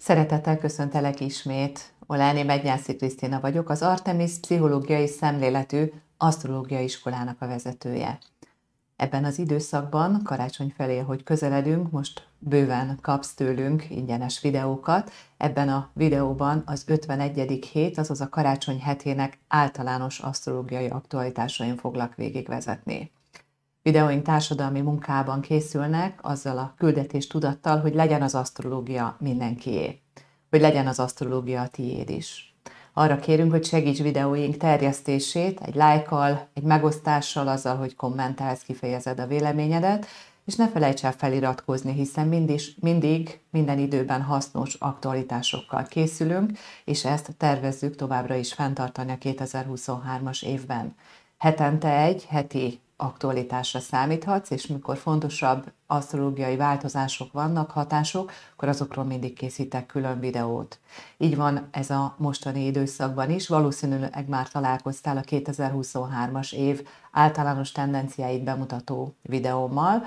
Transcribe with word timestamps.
Szeretettel 0.00 0.58
köszöntelek 0.58 1.20
ismét. 1.20 1.92
Oláni 2.06 2.42
Megnyászi 2.42 2.96
Krisztina 2.96 3.40
vagyok, 3.40 3.68
az 3.68 3.82
Artemis 3.82 4.38
Pszichológiai 4.40 5.06
Szemléletű 5.06 5.92
Asztrológiai 6.16 6.84
Iskolának 6.84 7.40
a 7.40 7.46
vezetője. 7.46 8.18
Ebben 8.96 9.24
az 9.24 9.38
időszakban, 9.38 10.22
karácsony 10.24 10.72
felé, 10.76 10.98
hogy 10.98 11.22
közeledünk, 11.22 11.90
most 11.90 12.26
bőven 12.38 12.98
kapsz 13.02 13.34
tőlünk 13.34 13.90
ingyenes 13.90 14.40
videókat. 14.40 15.10
Ebben 15.36 15.68
a 15.68 15.90
videóban 15.92 16.62
az 16.66 16.84
51. 16.86 17.68
hét, 17.72 17.98
azaz 17.98 18.20
a 18.20 18.28
karácsony 18.28 18.80
hetének 18.80 19.38
általános 19.48 20.18
asztrológiai 20.18 20.88
aktualitásain 20.88 21.76
foglak 21.76 22.14
végigvezetni. 22.14 23.10
Videóink 23.82 24.22
társadalmi 24.22 24.80
munkában 24.80 25.40
készülnek 25.40 26.18
azzal 26.22 26.58
a 26.58 26.74
küldetés 26.78 27.26
tudattal, 27.26 27.80
hogy 27.80 27.94
legyen 27.94 28.22
az 28.22 28.34
asztrológia 28.34 29.16
mindenkié, 29.18 30.00
hogy 30.50 30.60
legyen 30.60 30.86
az 30.86 30.98
asztrológia 30.98 31.60
a 31.60 31.68
tiéd 31.68 32.10
is. 32.10 32.54
Arra 32.92 33.16
kérünk, 33.16 33.50
hogy 33.50 33.64
segíts 33.64 34.02
videóink 34.02 34.56
terjesztését 34.56 35.60
egy 35.60 35.74
lájkkal, 35.74 36.48
egy 36.54 36.62
megosztással, 36.62 37.48
azzal, 37.48 37.76
hogy 37.76 37.96
kommentálsz, 37.96 38.62
kifejezed 38.62 39.20
a 39.20 39.26
véleményedet, 39.26 40.06
és 40.44 40.54
ne 40.54 40.68
felejts 40.68 41.04
el 41.04 41.12
feliratkozni, 41.12 41.92
hiszen 41.92 42.28
mindig, 42.28 42.60
mindig, 42.80 43.40
minden 43.50 43.78
időben 43.78 44.22
hasznos 44.22 44.74
aktualitásokkal 44.74 45.82
készülünk, 45.82 46.58
és 46.84 47.04
ezt 47.04 47.34
tervezzük 47.36 47.96
továbbra 47.96 48.34
is 48.34 48.52
fenntartani 48.52 49.10
a 49.10 49.18
2023-as 49.18 50.44
évben. 50.44 50.94
Hetente 51.38 52.00
egy 52.00 52.24
heti 52.24 52.80
aktualitásra 53.00 53.80
számíthatsz, 53.80 54.50
és 54.50 54.66
mikor 54.66 54.96
fontosabb 54.96 55.72
asztrológiai 55.86 56.56
változások 56.56 57.32
vannak, 57.32 57.70
hatások, 57.70 58.32
akkor 58.52 58.68
azokról 58.68 59.04
mindig 59.04 59.34
készítek 59.34 59.86
külön 59.86 60.20
videót. 60.20 60.78
Így 61.18 61.36
van 61.36 61.68
ez 61.70 61.90
a 61.90 62.14
mostani 62.18 62.64
időszakban 62.64 63.30
is, 63.30 63.48
valószínűleg 63.48 64.28
már 64.28 64.48
találkoztál 64.48 65.16
a 65.16 65.20
2023-as 65.20 66.52
év 66.52 66.88
általános 67.12 67.72
tendenciáit 67.72 68.44
bemutató 68.44 69.14
videómmal, 69.22 70.02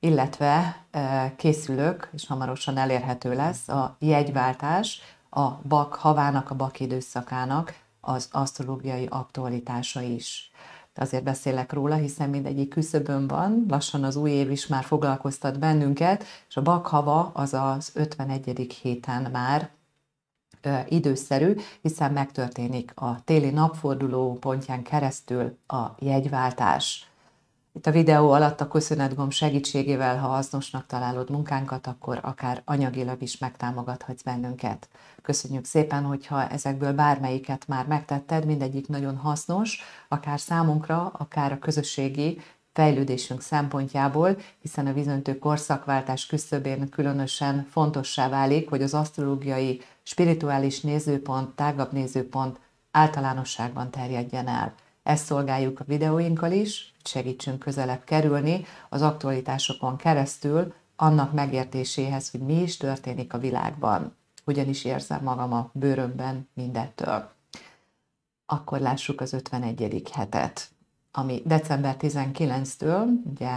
illetve 0.00 0.84
e, 0.90 1.32
készülök, 1.36 2.08
és 2.12 2.26
hamarosan 2.26 2.76
elérhető 2.76 3.34
lesz 3.34 3.68
a 3.68 3.96
jegyváltás, 3.98 5.00
a 5.30 5.50
bak 5.68 5.94
havának, 5.94 6.50
a 6.50 6.54
bak 6.54 6.80
időszakának 6.80 7.74
az 8.00 8.28
asztrológiai 8.32 9.06
aktualitása 9.10 10.00
is 10.00 10.50
azért 10.98 11.22
beszélek 11.22 11.72
róla, 11.72 11.94
hiszen 11.94 12.30
mindegyik 12.30 12.68
küszöbön 12.68 13.26
van, 13.26 13.64
lassan 13.68 14.04
az 14.04 14.16
új 14.16 14.30
év 14.30 14.50
is 14.50 14.66
már 14.66 14.84
foglalkoztat 14.84 15.58
bennünket, 15.58 16.24
és 16.48 16.56
a 16.56 16.62
bakhava 16.62 17.30
az 17.34 17.54
az 17.54 17.90
51. 17.94 18.76
héten 18.82 19.30
már 19.30 19.70
időszerű, 20.88 21.54
hiszen 21.82 22.12
megtörténik 22.12 22.92
a 22.94 23.20
téli 23.24 23.50
napforduló 23.50 24.32
pontján 24.40 24.82
keresztül 24.82 25.56
a 25.66 25.84
jegyváltás. 25.98 27.10
Itt 27.76 27.86
a 27.86 27.90
videó 27.90 28.30
alatt 28.30 28.60
a 28.60 28.68
köszönetgomb 28.68 29.32
segítségével, 29.32 30.18
ha 30.18 30.26
hasznosnak 30.28 30.86
találod 30.86 31.30
munkánkat, 31.30 31.86
akkor 31.86 32.18
akár 32.22 32.62
anyagilag 32.64 33.22
is 33.22 33.38
megtámogathatsz 33.38 34.22
bennünket. 34.22 34.88
Köszönjük 35.22 35.64
szépen, 35.64 36.02
hogyha 36.04 36.48
ezekből 36.48 36.92
bármelyiket 36.92 37.68
már 37.68 37.86
megtetted, 37.86 38.44
mindegyik 38.46 38.88
nagyon 38.88 39.16
hasznos, 39.16 39.80
akár 40.08 40.40
számunkra, 40.40 41.12
akár 41.18 41.52
a 41.52 41.58
közösségi 41.58 42.40
fejlődésünk 42.72 43.40
szempontjából, 43.40 44.36
hiszen 44.60 44.86
a 44.86 44.92
vízöntő 44.92 45.38
korszakváltás 45.38 46.26
küszöbén 46.26 46.88
különösen 46.88 47.66
fontossá 47.70 48.28
válik, 48.28 48.68
hogy 48.68 48.82
az 48.82 48.94
asztrológiai, 48.94 49.80
spirituális 50.02 50.80
nézőpont, 50.80 51.54
tágabb 51.54 51.92
nézőpont 51.92 52.60
általánosságban 52.90 53.90
terjedjen 53.90 54.48
el. 54.48 54.74
Ezt 55.06 55.24
szolgáljuk 55.24 55.80
a 55.80 55.84
videóinkkal 55.84 56.52
is, 56.52 56.92
segítsünk 57.04 57.58
közelebb 57.58 58.04
kerülni 58.04 58.64
az 58.88 59.02
aktualitásokon 59.02 59.96
keresztül 59.96 60.74
annak 60.96 61.32
megértéséhez, 61.32 62.30
hogy 62.30 62.40
mi 62.40 62.62
is 62.62 62.76
történik 62.76 63.32
a 63.32 63.38
világban. 63.38 64.16
Hogyan 64.44 64.68
is 64.68 64.84
érzem 64.84 65.22
magam 65.22 65.52
a 65.52 65.70
bőrömben 65.72 66.48
mindettől. 66.54 67.30
Akkor 68.46 68.78
lássuk 68.78 69.20
az 69.20 69.32
51. 69.32 70.10
hetet, 70.12 70.70
ami 71.12 71.42
december 71.44 71.96
19-től, 71.98 73.06
ugye 73.24 73.54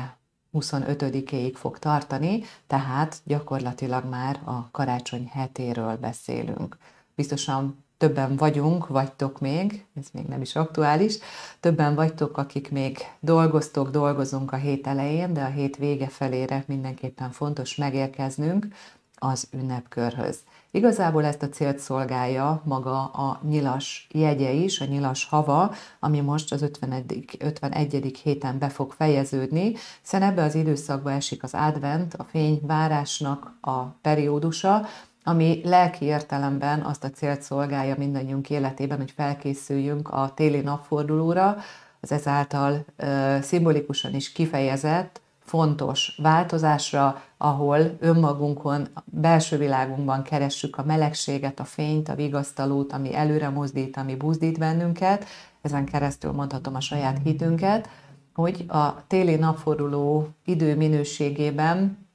25-éig 0.53 1.53
fog 1.55 1.79
tartani, 1.79 2.43
tehát 2.67 3.21
gyakorlatilag 3.23 4.05
már 4.05 4.41
a 4.43 4.71
karácsony 4.71 5.29
hetéről 5.31 5.97
beszélünk. 5.97 6.77
Biztosan 7.15 7.83
többen 7.99 8.35
vagyunk, 8.35 8.87
vagytok 8.87 9.39
még, 9.39 9.85
ez 9.95 10.05
még 10.13 10.25
nem 10.25 10.41
is 10.41 10.55
aktuális, 10.55 11.17
többen 11.59 11.95
vagytok, 11.95 12.37
akik 12.37 12.71
még 12.71 12.97
dolgoztok, 13.19 13.89
dolgozunk 13.89 14.51
a 14.51 14.55
hét 14.55 14.87
elején, 14.87 15.33
de 15.33 15.41
a 15.41 15.49
hét 15.49 15.77
vége 15.77 16.07
felére 16.07 16.63
mindenképpen 16.67 17.31
fontos 17.31 17.75
megérkeznünk 17.75 18.67
az 19.15 19.47
ünnepkörhöz. 19.51 20.39
Igazából 20.71 21.25
ezt 21.25 21.43
a 21.43 21.49
célt 21.49 21.79
szolgálja 21.79 22.61
maga 22.65 23.05
a 23.05 23.39
nyilas 23.43 24.07
jegye 24.11 24.51
is, 24.51 24.79
a 24.79 24.85
nyilas 24.85 25.25
hava, 25.25 25.73
ami 25.99 26.19
most 26.19 26.51
az 26.51 26.61
51. 26.61 27.37
51. 27.39 28.19
héten 28.23 28.59
be 28.59 28.69
fog 28.69 28.91
fejeződni, 28.91 29.73
hiszen 30.01 30.21
ebbe 30.21 30.43
az 30.43 30.55
időszakba 30.55 31.11
esik 31.11 31.43
az 31.43 31.53
advent, 31.53 32.13
a 32.13 32.23
fényvárásnak 32.23 33.57
a 33.61 33.83
periódusa, 33.83 34.85
ami 35.23 35.61
lelki 35.63 36.05
értelemben 36.05 36.81
azt 36.81 37.03
a 37.03 37.09
célt 37.09 37.41
szolgálja 37.41 37.95
mindannyiunk 37.97 38.49
életében, 38.49 38.97
hogy 38.97 39.11
felkészüljünk 39.11 40.09
a 40.09 40.31
téli 40.35 40.59
napfordulóra, 40.59 41.57
az 41.99 42.11
ezáltal 42.11 42.85
ö, 42.95 43.37
szimbolikusan 43.41 44.15
is 44.15 44.31
kifejezett, 44.31 45.21
fontos 45.49 46.19
változásra, 46.21 47.21
ahol 47.37 47.79
önmagunkon, 47.99 48.87
a 48.95 49.03
belső 49.05 49.57
világunkban 49.57 50.23
keressük 50.23 50.77
a 50.77 50.83
melegséget, 50.83 51.59
a 51.59 51.63
fényt, 51.63 52.09
a 52.09 52.15
vigasztalót, 52.15 52.93
ami 52.93 53.15
előre 53.15 53.49
mozdít, 53.49 53.97
ami 53.97 54.15
buzdít 54.15 54.59
bennünket, 54.59 55.25
ezen 55.61 55.85
keresztül 55.85 56.31
mondhatom 56.31 56.75
a 56.75 56.81
saját 56.81 57.19
hitünket, 57.23 57.89
hogy 58.33 58.65
a 58.67 59.07
téli 59.07 59.35
napforduló 59.35 60.27
idő 60.45 60.75
minőségében 60.75 62.07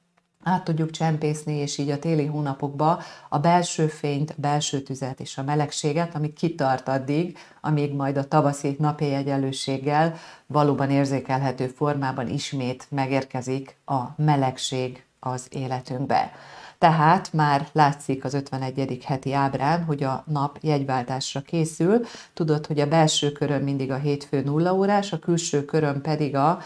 át 0.45 0.63
tudjuk 0.63 0.89
csempészni, 0.89 1.53
és 1.53 1.77
így 1.77 1.89
a 1.89 1.99
téli 1.99 2.25
hónapokba 2.25 3.01
a 3.29 3.39
belső 3.39 3.87
fényt, 3.87 4.29
a 4.29 4.33
belső 4.37 4.81
tüzet 4.81 5.19
és 5.19 5.37
a 5.37 5.43
melegséget, 5.43 6.15
ami 6.15 6.33
kitart 6.33 6.87
addig, 6.87 7.37
amíg 7.61 7.93
majd 7.93 8.17
a 8.17 8.27
tavaszi 8.27 8.75
napi 8.79 9.13
egyenlőséggel 9.13 10.15
valóban 10.47 10.89
érzékelhető 10.89 11.67
formában 11.67 12.27
ismét 12.27 12.87
megérkezik 12.89 13.77
a 13.85 14.01
melegség 14.15 15.03
az 15.19 15.47
életünkbe. 15.49 16.31
Tehát 16.77 17.33
már 17.33 17.67
látszik 17.71 18.23
az 18.23 18.33
51. 18.33 19.03
heti 19.05 19.33
ábrán, 19.33 19.83
hogy 19.83 20.03
a 20.03 20.23
nap 20.27 20.57
jegyváltásra 20.61 21.41
készül. 21.41 22.05
Tudod, 22.33 22.65
hogy 22.65 22.79
a 22.79 22.87
belső 22.87 23.31
körön 23.31 23.61
mindig 23.61 23.91
a 23.91 23.97
hétfő 23.97 24.41
nulla 24.41 24.73
órás, 24.73 25.13
a 25.13 25.19
külső 25.19 25.65
körön 25.65 26.01
pedig 26.01 26.35
a 26.35 26.59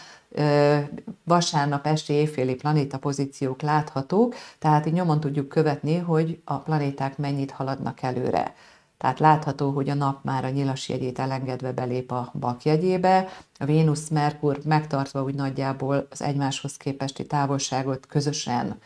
vasárnap 1.24 1.86
esti 1.86 2.12
éjféli 2.12 2.54
planéta 2.54 2.98
pozíciók 2.98 3.62
láthatók, 3.62 4.34
tehát 4.58 4.86
így 4.86 4.92
nyomon 4.92 5.20
tudjuk 5.20 5.48
követni, 5.48 5.96
hogy 5.96 6.40
a 6.44 6.58
planéták 6.58 7.18
mennyit 7.18 7.50
haladnak 7.50 8.02
előre. 8.02 8.54
Tehát 8.98 9.18
látható, 9.18 9.70
hogy 9.70 9.88
a 9.88 9.94
nap 9.94 10.24
már 10.24 10.44
a 10.44 10.48
nyilas 10.48 10.88
jegyét 10.88 11.18
elengedve 11.18 11.72
belép 11.72 12.10
a 12.10 12.30
bakjegyébe, 12.34 13.28
a 13.58 13.64
Vénusz, 13.64 14.08
Merkur 14.08 14.58
megtartva 14.64 15.22
úgy 15.22 15.34
nagyjából 15.34 16.06
az 16.10 16.22
egymáshoz 16.22 16.76
képesti 16.76 17.26
távolságot 17.26 18.06
közösen 18.06 18.78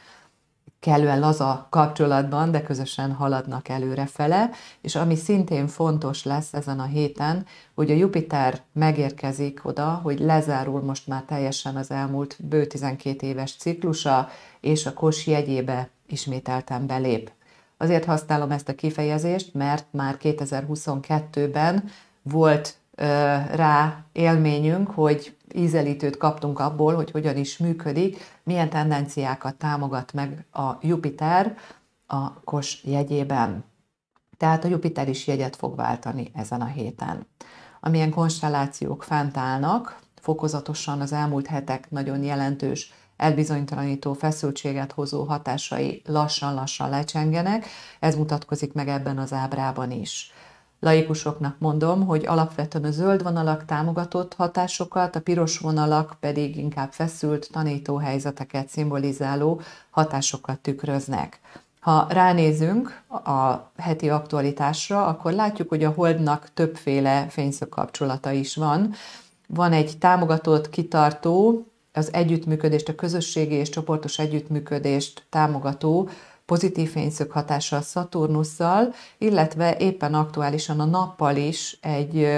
kellően 0.84 1.20
laza 1.20 1.66
kapcsolatban, 1.70 2.50
de 2.50 2.62
közösen 2.62 3.12
haladnak 3.12 3.68
előrefele, 3.68 4.50
és 4.80 4.94
ami 4.94 5.16
szintén 5.16 5.66
fontos 5.66 6.24
lesz 6.24 6.52
ezen 6.54 6.80
a 6.80 6.84
héten, 6.84 7.46
hogy 7.74 7.90
a 7.90 7.94
Jupiter 7.94 8.60
megérkezik 8.72 9.60
oda, 9.64 10.00
hogy 10.02 10.18
lezárul 10.18 10.82
most 10.82 11.06
már 11.06 11.22
teljesen 11.22 11.76
az 11.76 11.90
elmúlt 11.90 12.36
bő 12.38 12.66
12 12.66 13.26
éves 13.26 13.56
ciklusa, 13.56 14.28
és 14.60 14.86
a 14.86 14.92
kos 14.92 15.26
jegyébe 15.26 15.88
ismételten 16.06 16.86
belép. 16.86 17.30
Azért 17.76 18.04
használom 18.04 18.50
ezt 18.50 18.68
a 18.68 18.74
kifejezést, 18.74 19.54
mert 19.54 19.86
már 19.90 20.16
2022-ben 20.22 21.84
volt 22.22 22.74
rá 23.54 24.04
élményünk, 24.12 24.90
hogy 24.90 25.36
ízelítőt 25.54 26.16
kaptunk 26.16 26.58
abból, 26.58 26.94
hogy 26.94 27.10
hogyan 27.10 27.36
is 27.36 27.58
működik, 27.58 28.16
milyen 28.42 28.70
tendenciákat 28.70 29.54
támogat 29.54 30.12
meg 30.12 30.44
a 30.52 30.70
Jupiter 30.80 31.56
a 32.06 32.40
kos 32.40 32.84
jegyében. 32.84 33.64
Tehát 34.36 34.64
a 34.64 34.68
Jupiter 34.68 35.08
is 35.08 35.26
jegyet 35.26 35.56
fog 35.56 35.76
váltani 35.76 36.30
ezen 36.34 36.60
a 36.60 36.66
héten. 36.66 37.26
Amilyen 37.80 38.10
konstellációk 38.10 39.02
fent 39.02 39.36
állnak, 39.36 39.98
fokozatosan 40.20 41.00
az 41.00 41.12
elmúlt 41.12 41.46
hetek 41.46 41.90
nagyon 41.90 42.22
jelentős 42.22 42.92
elbizonytalanító 43.16 44.12
feszültséget 44.12 44.92
hozó 44.92 45.24
hatásai 45.24 46.02
lassan-lassan 46.06 46.90
lecsengenek, 46.90 47.66
ez 48.00 48.16
mutatkozik 48.16 48.72
meg 48.72 48.88
ebben 48.88 49.18
az 49.18 49.32
ábrában 49.32 49.90
is. 49.90 50.32
Laikusoknak 50.84 51.58
mondom, 51.58 52.06
hogy 52.06 52.26
alapvetően 52.26 52.84
a 52.84 52.90
zöld 52.90 53.22
vonalak 53.22 53.64
támogatott 53.64 54.34
hatásokat, 54.34 55.16
a 55.16 55.20
piros 55.20 55.58
vonalak 55.58 56.16
pedig 56.20 56.56
inkább 56.56 56.92
feszült 56.92 57.48
tanítóhelyzeteket 57.52 58.68
szimbolizáló 58.68 59.60
hatásokat 59.90 60.58
tükröznek. 60.58 61.40
Ha 61.80 62.06
ránézünk 62.08 63.02
a 63.08 63.70
heti 63.76 64.10
aktualitásra, 64.10 65.06
akkor 65.06 65.32
látjuk, 65.32 65.68
hogy 65.68 65.84
a 65.84 65.90
Holdnak 65.90 66.50
többféle 66.54 67.26
fényszög 67.28 67.68
kapcsolata 67.68 68.30
is 68.30 68.56
van. 68.56 68.92
Van 69.46 69.72
egy 69.72 69.98
támogatott, 69.98 70.70
kitartó, 70.70 71.66
az 71.92 72.12
együttműködést, 72.12 72.88
a 72.88 72.94
közösségi 72.94 73.54
és 73.54 73.68
csoportos 73.68 74.18
együttműködést 74.18 75.26
támogató 75.30 76.08
pozitív 76.46 76.90
fényszög 76.90 77.30
hatással 77.30 77.80
Szaturnusszal, 77.80 78.94
illetve 79.18 79.76
éppen 79.76 80.14
aktuálisan 80.14 80.80
a 80.80 80.84
nappal 80.84 81.36
is 81.36 81.78
egy 81.80 82.28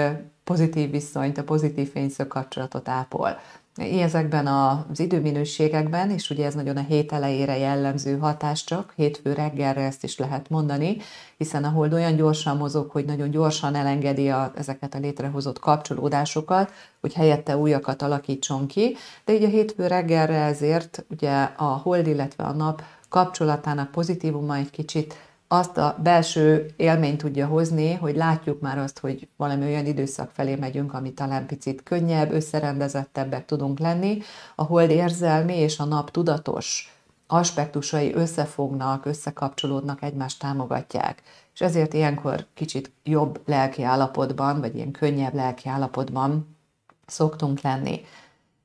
pozitív 0.43 0.91
viszonyt, 0.91 1.37
a 1.37 1.43
pozitív 1.43 1.91
fényszög 1.91 2.27
kapcsolatot 2.27 2.89
ápol. 2.89 3.37
Ezekben 3.77 4.47
az 4.47 4.99
időminőségekben, 4.99 6.09
és 6.09 6.29
ugye 6.29 6.45
ez 6.45 6.53
nagyon 6.53 6.77
a 6.77 6.85
hét 6.87 7.11
elejére 7.11 7.57
jellemző 7.57 8.17
hatás 8.17 8.63
csak, 8.63 8.93
hétfő 8.95 9.33
reggelre 9.33 9.81
ezt 9.81 10.03
is 10.03 10.17
lehet 10.17 10.49
mondani, 10.49 10.97
hiszen 11.37 11.63
a 11.63 11.69
hold 11.69 11.93
olyan 11.93 12.15
gyorsan 12.15 12.57
mozog, 12.57 12.91
hogy 12.91 13.05
nagyon 13.05 13.29
gyorsan 13.29 13.75
elengedi 13.75 14.29
a, 14.29 14.51
ezeket 14.55 14.95
a 14.95 14.99
létrehozott 14.99 15.59
kapcsolódásokat, 15.59 16.71
hogy 17.01 17.13
helyette 17.13 17.57
újakat 17.57 18.01
alakítson 18.01 18.67
ki, 18.67 18.95
de 19.25 19.33
így 19.33 19.43
a 19.43 19.47
hétfő 19.47 19.87
reggelre 19.87 20.41
ezért 20.41 21.05
ugye 21.09 21.49
a 21.57 21.63
hold, 21.63 22.07
illetve 22.07 22.43
a 22.43 22.53
nap 22.53 22.83
kapcsolatának 23.09 23.91
pozitívuma 23.91 24.55
egy 24.55 24.69
kicsit 24.69 25.15
azt 25.47 25.77
a 25.77 25.97
belső 26.03 26.73
élményt 26.77 27.17
tudja 27.17 27.47
hozni, 27.47 27.93
hogy 27.93 28.15
látjuk 28.15 28.61
már 28.61 28.77
azt, 28.77 28.99
hogy 28.99 29.27
valami 29.35 29.65
olyan 29.65 29.85
időszak 29.85 30.31
felé 30.31 30.55
megyünk, 30.55 30.93
ami 30.93 31.13
talán 31.13 31.45
picit 31.45 31.83
könnyebb, 31.83 32.31
összerendezettebbek 32.31 33.45
tudunk 33.45 33.79
lenni, 33.79 34.21
a 34.55 34.63
hold 34.63 34.89
érzelmi 34.89 35.57
és 35.57 35.79
a 35.79 35.85
nap 35.85 36.11
tudatos 36.11 36.97
aspektusai 37.27 38.13
összefognak, 38.13 39.05
összekapcsolódnak, 39.05 40.01
egymást 40.01 40.39
támogatják. 40.39 41.21
És 41.53 41.61
ezért 41.61 41.93
ilyenkor 41.93 42.45
kicsit 42.53 42.91
jobb 43.03 43.41
lelki 43.45 43.83
állapotban, 43.83 44.59
vagy 44.59 44.75
ilyen 44.75 44.91
könnyebb 44.91 45.33
lelki 45.33 45.69
állapotban 45.69 46.57
szoktunk 47.05 47.61
lenni. 47.61 48.01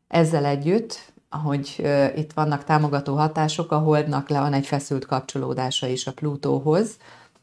Ezzel 0.09 0.45
együtt 0.45 1.12
ahogy 1.33 1.87
itt 2.17 2.33
vannak 2.33 2.65
támogató 2.65 3.17
hatások, 3.17 3.73
a 3.73 3.79
Holdnak 3.79 4.29
le 4.29 4.41
van 4.41 4.53
egy 4.53 4.67
feszült 4.67 5.07
kapcsolódása 5.07 5.87
is 5.87 6.07
a 6.07 6.13
Plutóhoz, 6.13 6.97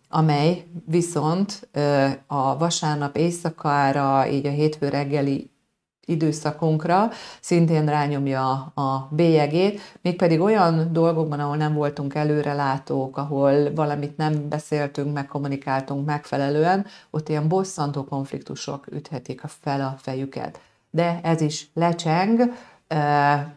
amely 0.09 0.65
viszont 0.85 1.69
a 2.27 2.57
vasárnap 2.57 3.17
éjszakára, 3.17 4.27
így 4.27 4.45
a 4.45 4.49
hétfő 4.49 4.89
reggeli 4.89 5.51
időszakunkra 6.05 7.09
szintén 7.41 7.85
rányomja 7.85 8.51
a 8.75 9.07
bélyegét, 9.11 9.81
mégpedig 10.01 10.39
olyan 10.39 10.89
dolgokban, 10.93 11.39
ahol 11.39 11.55
nem 11.55 11.73
voltunk 11.73 12.15
előrelátók, 12.15 13.17
ahol 13.17 13.73
valamit 13.73 14.17
nem 14.17 14.49
beszéltünk, 14.49 15.13
meg 15.13 15.27
kommunikáltunk 15.27 16.05
megfelelően, 16.05 16.85
ott 17.09 17.29
ilyen 17.29 17.47
bosszantó 17.47 18.03
konfliktusok 18.03 18.85
üthetik 18.91 19.41
fel 19.61 19.81
a 19.81 19.95
fejüket. 19.97 20.59
De 20.91 21.19
ez 21.23 21.41
is 21.41 21.69
lecseng, 21.73 22.41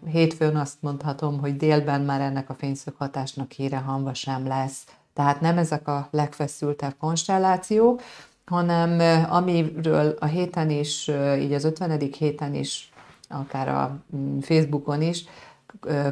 Hétfőn 0.06 0.56
azt 0.56 0.76
mondhatom, 0.80 1.40
hogy 1.40 1.56
délben 1.56 2.00
már 2.00 2.20
ennek 2.20 2.50
a 2.50 2.54
fényszög 2.54 2.94
hatásnak 2.98 3.50
híre 3.50 3.78
hanva 3.78 4.14
sem 4.14 4.46
lesz. 4.46 4.84
Tehát 5.14 5.40
nem 5.40 5.58
ezek 5.58 5.88
a 5.88 6.08
legfeszültebb 6.10 6.94
konstellációk, 6.98 8.02
hanem 8.44 9.24
amiről 9.30 10.16
a 10.20 10.24
héten 10.24 10.70
is, 10.70 11.10
így 11.38 11.52
az 11.52 11.64
50. 11.64 12.00
héten 12.18 12.54
is, 12.54 12.92
akár 13.28 13.68
a 13.68 13.98
mm, 14.16 14.38
Facebookon 14.38 15.02
is 15.02 15.24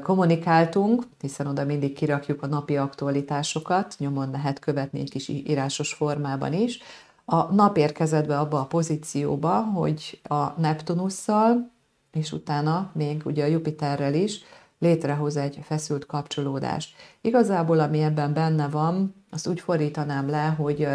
kommunikáltunk, 0.03 1.03
hiszen 1.21 1.47
oda 1.47 1.65
mindig 1.65 1.93
kirakjuk 1.93 2.43
a 2.43 2.47
napi 2.47 2.77
aktualitásokat, 2.77 3.95
nyomon 3.99 4.31
lehet 4.31 4.59
követni 4.59 5.01
egy 5.01 5.11
kis 5.11 5.29
írásos 5.29 5.93
formában 5.93 6.53
is. 6.53 6.79
A 7.25 7.55
nap 7.55 7.77
érkezett 7.77 8.27
be 8.27 8.39
abba 8.39 8.61
a 8.61 8.67
pozícióba, 8.67 9.63
hogy 9.63 10.21
a 10.23 10.61
Neptunusszal, 10.61 11.71
és 12.13 12.33
utána 12.33 12.91
még 12.95 13.23
ugye 13.25 13.45
a 13.45 13.49
Jupiterrel 13.49 14.15
is 14.15 14.41
létrehoz 14.79 15.37
egy 15.37 15.59
feszült 15.63 16.07
kapcsolódást. 16.07 16.95
Igazából, 17.21 17.81
ami 17.81 18.03
ebben 18.03 18.33
benne 18.33 18.69
van, 18.69 19.15
azt 19.31 19.47
úgy 19.47 19.61
fordítanám 19.61 20.29
le, 20.29 20.47
hogy 20.47 20.87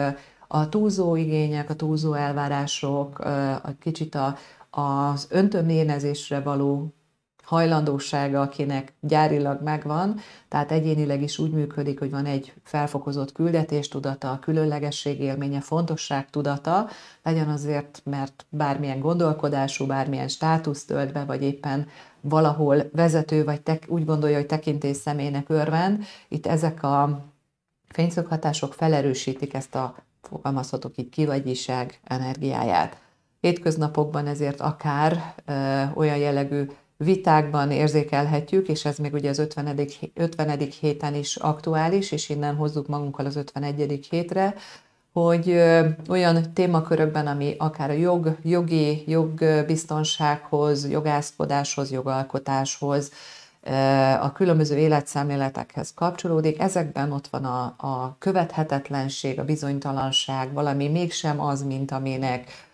a 0.48 0.70
túlzó 0.70 1.16
igények, 1.16 1.70
a 1.70 1.76
túlzó 1.76 2.14
elvárások, 2.14 3.20
a 3.64 3.76
kicsit 3.80 4.16
a, 4.16 4.38
az 4.70 5.28
öntöménezésre 5.30 6.40
való 6.40 6.94
hajlandósága, 7.46 8.42
akinek 8.42 8.94
gyárilag 9.00 9.62
megvan, 9.62 10.20
tehát 10.48 10.72
egyénileg 10.72 11.22
is 11.22 11.40
úgy 11.40 11.52
működik, 11.52 12.00
hogy 12.00 12.12
van 12.12 12.26
egy 12.26 12.54
felfokozott 12.64 13.32
küldetéstudata, 13.32 14.40
különlegesség 14.42 15.20
élménye, 15.20 15.62
fontosság 15.62 16.30
tudata, 16.30 16.88
legyen 17.24 17.50
azért, 17.50 18.02
mert 18.04 18.46
bármilyen 18.50 19.00
gondolkodású, 19.00 19.86
bármilyen 19.86 20.28
státusz 20.28 20.86
tölt 20.86 21.14
be, 21.14 21.24
vagy 21.24 21.44
éppen 21.44 21.88
valahol 22.22 22.90
vezető, 22.94 23.44
vagy 23.44 23.62
tek, 23.62 23.86
úgy 23.88 24.06
gondolja, 24.06 24.36
hogy 24.36 24.46
tekintés 24.46 24.98
személynek 24.98 25.50
örvend, 25.50 26.04
itt 26.28 26.46
ezek 26.46 26.84
a 26.84 27.26
fényszöghatások 27.88 28.74
felerősítik 28.74 29.54
ezt 29.54 29.76
a 29.76 29.96
fogalmazhatok 30.22 30.98
itt 30.98 31.10
kivagyiság 31.10 32.00
energiáját. 32.04 32.98
Hétköznapokban 33.42 34.28
ezért 34.28 34.62
akár 34.62 35.34
ö, 35.46 35.84
olyan 35.94 36.18
jellegű 36.18 36.66
vitákban 36.98 37.72
érzékelhetjük, 37.72 38.68
és 38.68 38.86
ez 38.86 38.98
még 38.98 39.14
ugye 39.14 39.30
az 39.30 39.40
50. 39.40 39.80
50. 40.14 40.60
héten 40.80 41.16
is 41.16 41.36
aktuális, 41.36 42.12
és 42.12 42.30
innen 42.30 42.56
hozzuk 42.56 42.88
magunkkal 42.88 43.26
az 43.26 43.36
51. 43.36 44.08
hétre, 44.10 44.56
hogy 45.14 45.62
olyan 46.10 46.54
témakörökben, 46.54 47.28
ami 47.28 47.56
akár 47.58 47.90
a 47.90 47.94
jog, 47.94 48.38
jogi, 48.44 49.04
jogbiztonsághoz, 49.08 50.90
jogászkodáshoz, 50.90 51.92
jogalkotáshoz, 51.92 53.12
a 54.22 54.32
különböző 54.32 54.78
életszemléletekhez 54.78 55.94
kapcsolódik. 55.94 56.60
Ezekben 56.60 57.12
ott 57.12 57.28
van 57.28 57.46
a, 57.46 57.64
a 57.78 58.16
követhetetlenség, 58.20 59.40
a 59.40 59.46
bizonytalanság, 59.46 60.54
valami 60.54 60.88
mégsem 60.88 61.42
az, 61.42 61.64
mint 61.64 61.92
aminek 61.92 62.65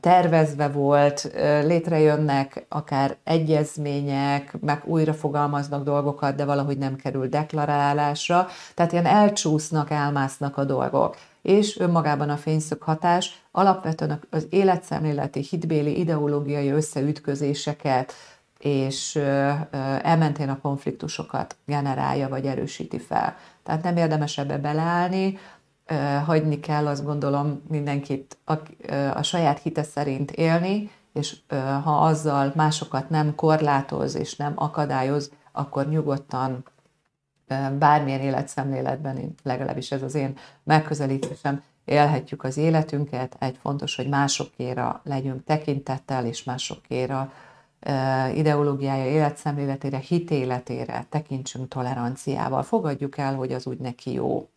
tervezve 0.00 0.68
volt, 0.68 1.30
létrejönnek 1.62 2.64
akár 2.68 3.16
egyezmények, 3.24 4.56
meg 4.60 4.82
újra 4.84 5.14
fogalmaznak 5.14 5.84
dolgokat, 5.84 6.34
de 6.34 6.44
valahogy 6.44 6.78
nem 6.78 6.96
kerül 6.96 7.28
deklarálásra, 7.28 8.46
tehát 8.74 8.92
ilyen 8.92 9.06
elcsúsznak, 9.06 9.90
elmásznak 9.90 10.56
a 10.56 10.64
dolgok. 10.64 11.16
És 11.42 11.78
önmagában 11.78 12.30
a 12.30 12.36
fényszög 12.36 12.82
hatás 12.82 13.42
alapvetően 13.50 14.20
az 14.30 14.46
életszemléleti, 14.50 15.40
hitbéli, 15.40 15.98
ideológiai 15.98 16.70
összeütközéseket 16.70 18.12
és 18.58 19.16
elmentén 20.02 20.48
a 20.48 20.60
konfliktusokat 20.60 21.56
generálja 21.66 22.28
vagy 22.28 22.46
erősíti 22.46 22.98
fel. 22.98 23.36
Tehát 23.62 23.82
nem 23.82 23.96
érdemes 23.96 24.38
ebbe 24.38 24.58
beleállni, 24.58 25.38
hagyni 26.24 26.60
kell, 26.60 26.86
azt 26.86 27.04
gondolom 27.04 27.62
mindenkit 27.68 28.38
a, 28.44 28.52
a 29.14 29.22
saját 29.22 29.58
hite 29.58 29.82
szerint 29.82 30.30
élni, 30.30 30.90
és 31.12 31.36
ha 31.84 32.00
azzal 32.00 32.52
másokat 32.54 33.10
nem 33.10 33.34
korlátoz 33.34 34.14
és 34.14 34.36
nem 34.36 34.52
akadályoz, 34.56 35.30
akkor 35.52 35.88
nyugodtan 35.88 36.64
bármilyen 37.78 38.20
életszemléletben, 38.20 39.34
legalábbis 39.42 39.92
ez 39.92 40.02
az 40.02 40.14
én 40.14 40.36
megközelítésem, 40.64 41.62
élhetjük 41.84 42.44
az 42.44 42.56
életünket, 42.56 43.36
egy 43.38 43.58
fontos, 43.60 43.96
hogy 43.96 44.08
másokéra 44.08 45.00
legyünk 45.04 45.44
tekintettel, 45.44 46.26
és 46.26 46.44
másokéra 46.44 47.32
ideológiája, 48.34 49.10
életszemléletére, 49.10 49.98
hitéletére 49.98 51.06
tekintsünk 51.08 51.68
toleranciával. 51.68 52.62
Fogadjuk 52.62 53.18
el, 53.18 53.34
hogy 53.34 53.52
az 53.52 53.66
úgy 53.66 53.78
neki 53.78 54.12
jó. 54.12 54.48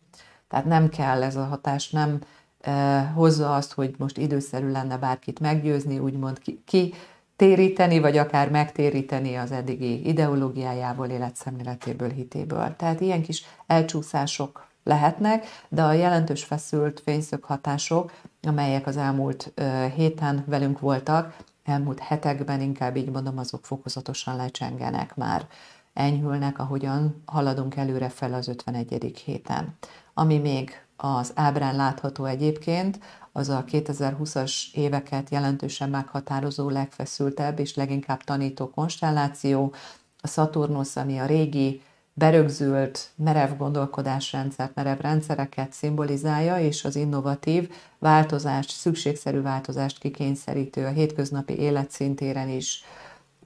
Tehát 0.50 0.64
nem 0.64 0.88
kell 0.88 1.22
ez 1.22 1.36
a 1.36 1.44
hatás, 1.44 1.90
nem 1.90 2.18
eh, 2.60 3.08
hozza 3.14 3.54
azt, 3.54 3.72
hogy 3.72 3.94
most 3.98 4.18
időszerű 4.18 4.70
lenne 4.70 4.96
bárkit 4.98 5.40
meggyőzni, 5.40 5.98
úgymond 5.98 6.38
ki, 6.64 6.94
téríteni, 7.36 7.98
vagy 7.98 8.16
akár 8.16 8.50
megtéríteni 8.50 9.34
az 9.34 9.52
eddigi 9.52 10.08
ideológiájából, 10.08 11.06
életszemléletéből, 11.06 12.10
hitéből. 12.10 12.74
Tehát 12.76 13.00
ilyen 13.00 13.22
kis 13.22 13.44
elcsúszások 13.66 14.66
lehetnek, 14.84 15.46
de 15.68 15.82
a 15.82 15.92
jelentős 15.92 16.44
feszült 16.44 17.00
fényszög 17.00 17.44
hatások, 17.44 18.12
amelyek 18.42 18.86
az 18.86 18.96
elmúlt 18.96 19.52
héten 19.94 20.44
velünk 20.46 20.80
voltak, 20.80 21.36
elmúlt 21.64 21.98
hetekben 21.98 22.60
inkább 22.60 22.96
így 22.96 23.10
mondom, 23.10 23.38
azok 23.38 23.64
fokozatosan 23.64 24.36
lecsengenek 24.36 25.16
már 25.16 25.46
enyhülnek, 25.92 26.58
ahogyan 26.58 27.22
haladunk 27.24 27.76
előre 27.76 28.08
fel 28.08 28.34
az 28.34 28.48
51. 28.48 29.22
héten. 29.24 29.76
Ami 30.20 30.38
még 30.38 30.84
az 30.96 31.32
ábrán 31.34 31.76
látható 31.76 32.24
egyébként, 32.24 32.98
az 33.32 33.48
a 33.48 33.64
2020-as 33.70 34.52
éveket 34.72 35.30
jelentősen 35.30 35.90
meghatározó, 35.90 36.68
legfeszültebb 36.68 37.58
és 37.58 37.74
leginkább 37.74 38.22
tanító 38.22 38.70
konstelláció, 38.70 39.74
a 40.20 40.26
Szaturnusz, 40.26 40.96
ami 40.96 41.18
a 41.18 41.26
régi 41.26 41.82
berögzült, 42.12 43.10
merev 43.16 43.56
gondolkodásrendszert, 43.56 44.74
merev 44.74 44.98
rendszereket 44.98 45.72
szimbolizálja, 45.72 46.58
és 46.58 46.84
az 46.84 46.96
innovatív 46.96 47.70
változást, 47.98 48.70
szükségszerű 48.70 49.40
változást 49.40 49.98
kikényszerítő, 49.98 50.86
a 50.86 50.90
hétköznapi 50.90 51.58
életszintéren 51.58 52.48
is 52.48 52.84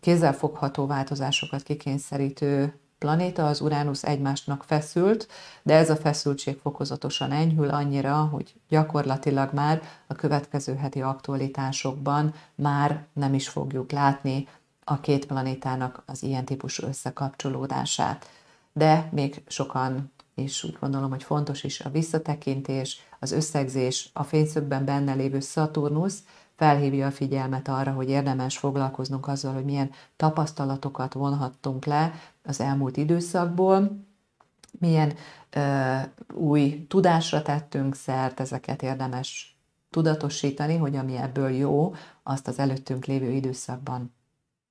kézzelfogható 0.00 0.87
változásokat 0.87 1.62
kikényszerítő 1.62 2.75
planéta, 3.05 3.47
az 3.47 3.61
Uránusz 3.61 4.05
egymásnak 4.05 4.63
feszült, 4.63 5.29
de 5.63 5.75
ez 5.75 5.91
a 5.91 5.97
feszültség 5.97 6.59
fokozatosan 6.63 7.33
enyhül 7.33 7.71
annyira, 7.71 8.15
hogy 8.15 8.55
gyakorlatilag 8.69 9.53
már 9.53 9.83
a 10.07 10.15
következő 10.15 10.75
heti 10.75 11.03
aktualitásokban 11.03 12.35
már 12.55 13.05
nem 13.13 13.35
is 13.35 13.49
fogjuk 13.49 13.93
látni 13.93 14.49
a 14.85 15.01
két 15.01 15.27
planétának 15.27 16.03
az 16.07 16.23
ilyen 16.23 16.45
típusú 16.45 16.87
összekapcsolódását. 16.87 18.27
De 18.73 19.09
még 19.13 19.43
sokan 19.47 20.13
és 20.35 20.65
úgy 20.65 20.77
gondolom, 20.81 21.11
hogy 21.11 21.23
fontos 21.23 21.65
is 21.65 21.81
a 21.81 21.91
visszatekintés, 21.91 23.01
az 23.21 23.33
összegzés, 23.33 24.11
a 24.13 24.23
fényszögben 24.23 24.85
benne 24.85 25.15
lévő 25.15 25.41
Szaturnusz, 25.41 26.19
felhívja 26.57 27.07
a 27.07 27.11
figyelmet 27.11 27.69
arra, 27.69 27.93
hogy 27.93 28.09
érdemes 28.09 28.59
foglalkoznunk 28.59 29.29
azzal, 29.29 29.55
hogy 29.55 29.65
milyen 29.65 29.91
tapasztalatokat 30.17 31.13
vonhattunk 31.13 31.85
le 31.85 32.13
az 32.43 32.61
elmúlt 32.61 32.97
időszakból, 32.97 34.05
milyen 34.79 35.13
ö, 35.51 35.97
új 36.35 36.87
tudásra 36.89 37.43
tettünk 37.43 37.95
szert, 37.95 38.41
ezeket 38.41 38.83
érdemes 38.83 39.59
tudatosítani, 39.91 40.77
hogy 40.77 40.97
ami 40.97 41.17
ebből 41.17 41.51
jó, 41.51 41.95
azt 42.23 42.49
az 42.49 42.59
előttünk 42.59 43.05
lévő 43.05 43.31
időszakban 43.31 44.15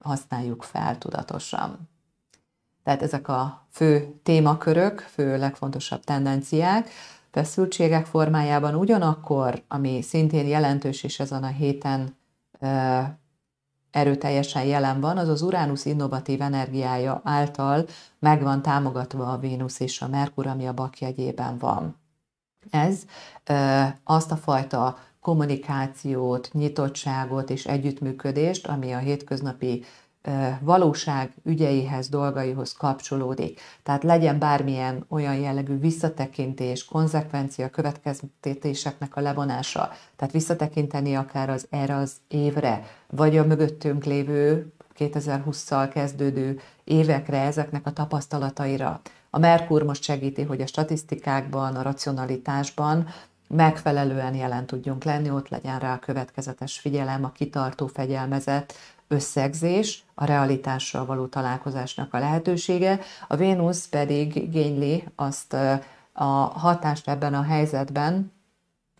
használjuk 0.03 0.63
fel 0.63 0.97
tudatosan. 0.97 1.89
Tehát 2.83 3.01
ezek 3.01 3.27
a 3.27 3.65
fő 3.71 4.19
témakörök, 4.23 4.99
fő 4.99 5.37
legfontosabb 5.37 6.03
tendenciák, 6.03 6.89
feszültségek 7.33 8.05
formájában 8.05 8.75
ugyanakkor, 8.75 9.63
ami 9.67 10.01
szintén 10.01 10.47
jelentős 10.47 11.03
és 11.03 11.19
ezen 11.19 11.43
a 11.43 11.47
héten 11.47 12.17
erőteljesen 13.91 14.63
jelen 14.63 15.01
van, 15.01 15.17
az 15.17 15.27
az 15.27 15.41
Uránusz 15.41 15.85
innovatív 15.85 16.41
energiája 16.41 17.21
által 17.23 17.85
megvan 18.19 18.61
támogatva 18.61 19.31
a 19.31 19.37
Vénusz 19.37 19.79
és 19.79 20.01
a 20.01 20.07
Merkur, 20.07 20.47
ami 20.47 20.67
a 20.67 20.73
bakjegyében 20.73 21.57
van. 21.57 21.95
Ez 22.69 23.01
azt 24.03 24.31
a 24.31 24.35
fajta 24.35 24.97
kommunikációt, 25.21 26.49
nyitottságot 26.51 27.49
és 27.49 27.65
együttműködést, 27.65 28.67
ami 28.67 28.91
a 28.91 28.97
hétköznapi 28.97 29.83
valóság 30.59 31.33
ügyeihez, 31.43 32.09
dolgaihoz 32.09 32.73
kapcsolódik. 32.73 33.59
Tehát 33.83 34.03
legyen 34.03 34.39
bármilyen 34.39 35.05
olyan 35.09 35.35
jellegű 35.35 35.77
visszatekintés, 35.77 36.85
konzekvencia, 36.85 37.69
következtetéseknek 37.69 39.15
a 39.15 39.21
levonása, 39.21 39.91
tehát 40.15 40.33
visszatekinteni 40.33 41.15
akár 41.15 41.49
az 41.49 41.67
erre 41.69 41.95
az 41.95 42.15
évre, 42.27 42.85
vagy 43.09 43.37
a 43.37 43.45
mögöttünk 43.45 44.03
lévő 44.03 44.73
2020-szal 44.97 45.89
kezdődő 45.93 46.59
évekre, 46.83 47.41
ezeknek 47.41 47.85
a 47.85 47.91
tapasztalataira. 47.91 49.01
A 49.29 49.39
Merkur 49.39 49.83
most 49.83 50.03
segíti, 50.03 50.41
hogy 50.41 50.61
a 50.61 50.67
statisztikákban, 50.67 51.75
a 51.75 51.81
racionalitásban 51.81 53.07
megfelelően 53.47 54.35
jelen 54.35 54.65
tudjunk 54.65 55.03
lenni, 55.03 55.29
ott 55.29 55.49
legyen 55.49 55.79
rá 55.79 55.93
a 55.93 55.99
következetes 55.99 56.79
figyelem, 56.79 57.23
a 57.23 57.31
kitartó 57.31 57.87
fegyelmezet, 57.87 58.73
összegzés, 59.13 60.03
a 60.13 60.25
realitással 60.25 61.05
való 61.05 61.25
találkozásnak 61.25 62.13
a 62.13 62.19
lehetősége, 62.19 62.99
a 63.27 63.35
Vénusz 63.35 63.87
pedig 63.87 64.35
igényli 64.35 65.03
azt 65.15 65.53
a 66.13 66.23
hatást 66.33 67.07
ebben 67.09 67.33
a 67.33 67.41
helyzetben, 67.41 68.31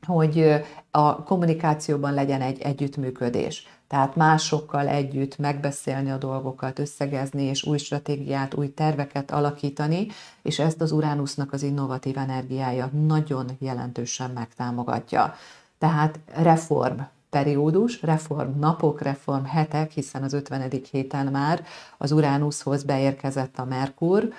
hogy 0.05 0.63
a 0.91 1.23
kommunikációban 1.23 2.13
legyen 2.13 2.41
egy 2.41 2.61
együttműködés. 2.61 3.67
Tehát 3.87 4.15
másokkal 4.15 4.87
együtt 4.87 5.37
megbeszélni 5.37 6.11
a 6.11 6.17
dolgokat, 6.17 6.79
összegezni, 6.79 7.43
és 7.43 7.63
új 7.63 7.77
stratégiát, 7.77 8.53
új 8.53 8.73
terveket 8.73 9.31
alakítani, 9.31 10.07
és 10.41 10.59
ezt 10.59 10.81
az 10.81 10.91
Uránusznak 10.91 11.53
az 11.53 11.63
innovatív 11.63 12.17
energiája 12.17 12.89
nagyon 13.07 13.49
jelentősen 13.59 14.29
megtámogatja. 14.29 15.35
Tehát 15.77 16.19
reform 16.35 16.99
periódus, 17.33 18.01
reform 18.01 18.59
napok, 18.59 19.01
reform 19.01 19.43
hetek, 19.43 19.91
hiszen 19.91 20.23
az 20.23 20.33
50. 20.33 20.71
héten 20.91 21.27
már 21.27 21.63
az 21.97 22.11
Uránuszhoz 22.11 22.83
beérkezett 22.83 23.57
a 23.57 23.65
Merkur. 23.65 24.33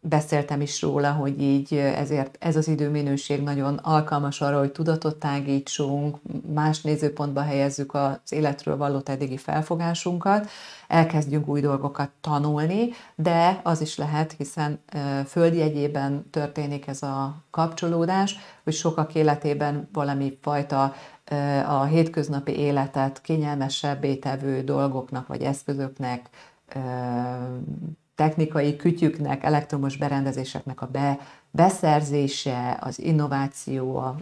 Beszéltem 0.00 0.60
is 0.60 0.82
róla, 0.82 1.12
hogy 1.12 1.42
így 1.42 1.74
ezért 1.74 2.36
ez 2.40 2.56
az 2.56 2.68
időminőség 2.68 3.42
nagyon 3.42 3.74
alkalmas 3.74 4.40
arra, 4.40 4.58
hogy 4.58 4.72
tudatot 4.72 5.16
tágítsunk, 5.16 6.16
más 6.54 6.80
nézőpontba 6.80 7.40
helyezzük 7.40 7.94
az 7.94 8.32
életről 8.32 8.76
való 8.76 9.02
eddigi 9.04 9.36
felfogásunkat, 9.36 10.48
elkezdjünk 10.88 11.48
új 11.48 11.60
dolgokat 11.60 12.10
tanulni, 12.20 12.88
de 13.14 13.60
az 13.62 13.80
is 13.80 13.96
lehet, 13.96 14.34
hiszen 14.38 14.80
földjegyében 15.26 16.30
történik 16.30 16.86
ez 16.86 17.02
a 17.02 17.34
kapcsolódás, 17.50 18.36
hogy 18.64 18.72
sokak 18.74 19.14
életében 19.14 19.88
valami 19.92 20.38
fajta 20.42 20.94
a 21.66 21.84
hétköznapi 21.84 22.58
életet 22.58 23.20
kényelmesebbé 23.20 24.14
tevő 24.14 24.62
dolgoknak 24.62 25.26
vagy 25.26 25.42
eszközöknek, 25.42 26.28
technikai 28.14 28.76
kütyüknek, 28.76 29.44
elektromos 29.44 29.96
berendezéseknek 29.96 30.80
a 30.80 30.86
be, 30.86 31.18
beszerzése, 31.50 32.78
az 32.80 33.00
innováció, 33.00 33.96
a 33.96 34.16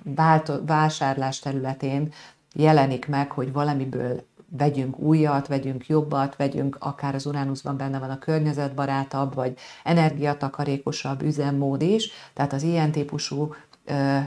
vásárlás 0.67 1.39
területén 1.39 2.13
jelenik 2.55 3.09
meg, 3.09 3.31
hogy 3.31 3.53
valamiből 3.53 4.23
vegyünk 4.57 4.99
újat, 4.99 5.47
vegyünk 5.47 5.87
jobbat, 5.87 6.37
vegyünk 6.37 6.77
akár 6.81 7.15
az 7.15 7.27
Uránuszban 7.27 7.77
benne 7.77 7.99
van 7.99 8.11
a 8.11 8.19
környezetbarátabb, 8.19 9.35
vagy 9.35 9.57
energiatakarékosabb 9.85 11.23
üzemmód 11.23 11.83
is, 11.83 12.11
tehát 12.33 12.53
az 12.53 12.63
ilyen 12.63 12.93
típusú 12.93 13.55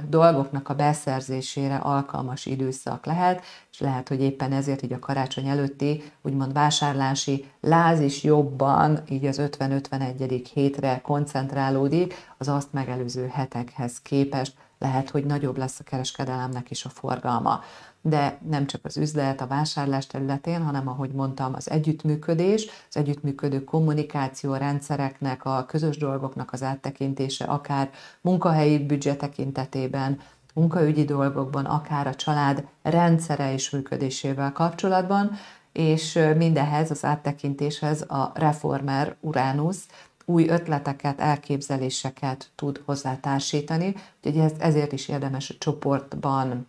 dolgoknak 0.10 0.70
a 0.70 0.76
beszerzésére 0.76 1.76
alkalmas 1.76 2.46
időszak 2.46 3.06
lehet, 3.06 3.44
és 3.72 3.80
lehet, 3.80 4.08
hogy 4.08 4.22
éppen 4.22 4.52
ezért 4.52 4.82
így 4.82 4.94
a 4.94 5.00
karácsony 5.00 5.48
előtti 5.48 6.04
úgymond 6.22 6.54
vásárlási 6.54 7.46
láz 7.62 8.00
is 8.00 8.24
jobban 8.24 9.00
így 9.10 9.26
az 9.26 9.42
50-51. 9.42 10.46
hétre 10.54 11.02
koncentrálódik 11.04 12.14
az 12.38 12.48
azt 12.48 12.74
megelőző 12.74 13.28
hetekhez 13.28 14.02
képest, 14.02 14.54
lehet, 14.80 15.10
hogy 15.10 15.26
nagyobb 15.26 15.58
lesz 15.58 15.80
a 15.80 15.84
kereskedelemnek 15.84 16.72
is 16.72 16.86
a 16.86 16.90
forgalma. 16.90 17.62
De 18.02 18.38
nem 18.50 18.68
csak 18.68 18.86
az 18.86 18.98
üzlet, 18.98 19.42
a 19.42 19.48
vásárlás 19.48 20.08
területén, 20.08 20.64
hanem 20.64 20.88
ahogy 20.88 21.12
mondtam, 21.12 21.54
az 21.54 21.70
együttműködés, 21.70 22.66
az 22.90 22.98
együttműködő 22.98 23.64
kommunikáció 23.64 24.56
rendszereknek, 24.56 25.46
a 25.46 25.66
közös 25.68 25.98
dolgoknak 25.98 26.54
az 26.54 26.64
áttekintése, 26.64 27.46
akár 27.46 27.90
munkahelyi 28.22 28.86
büdzse 28.86 29.16
tekintetében, 29.16 30.20
munkaügyi 30.54 31.06
dolgokban, 31.06 31.66
akár 31.66 32.08
a 32.08 32.16
család 32.16 32.68
rendszere 32.82 33.54
és 33.54 33.70
működésével 33.70 34.52
kapcsolatban, 34.52 35.32
és 35.72 36.20
mindehez 36.38 36.92
az 36.92 37.06
áttekintéshez 37.06 38.02
a 38.02 38.32
reformer 38.36 39.16
Uránusz 39.20 39.86
új 40.30 40.48
ötleteket, 40.48 41.20
elképzeléseket 41.20 42.52
tud 42.56 42.82
hozzátársítani, 42.86 43.96
úgyhogy 44.24 44.52
ezért 44.60 44.92
is 44.92 45.08
érdemes 45.08 45.50
a 45.50 45.56
csoportban 45.60 46.68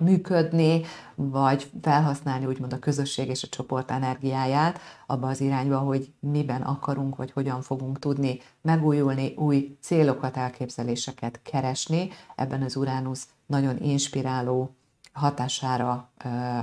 működni, 0.00 0.82
vagy 1.14 1.70
felhasználni 1.82 2.46
úgymond 2.46 2.72
a 2.72 2.78
közösség 2.78 3.28
és 3.28 3.42
a 3.42 3.48
csoport 3.48 3.90
energiáját 3.90 4.80
abba 5.06 5.28
az 5.28 5.40
irányba, 5.40 5.78
hogy 5.78 6.12
miben 6.20 6.62
akarunk, 6.62 7.16
vagy 7.16 7.30
hogyan 7.32 7.62
fogunk 7.62 7.98
tudni 7.98 8.40
megújulni, 8.62 9.34
új 9.36 9.76
célokat, 9.80 10.36
elképzeléseket 10.36 11.40
keresni. 11.42 12.10
Ebben 12.36 12.62
az 12.62 12.76
Uránusz 12.76 13.28
nagyon 13.46 13.82
inspiráló 13.82 14.74
hatására 15.12 16.10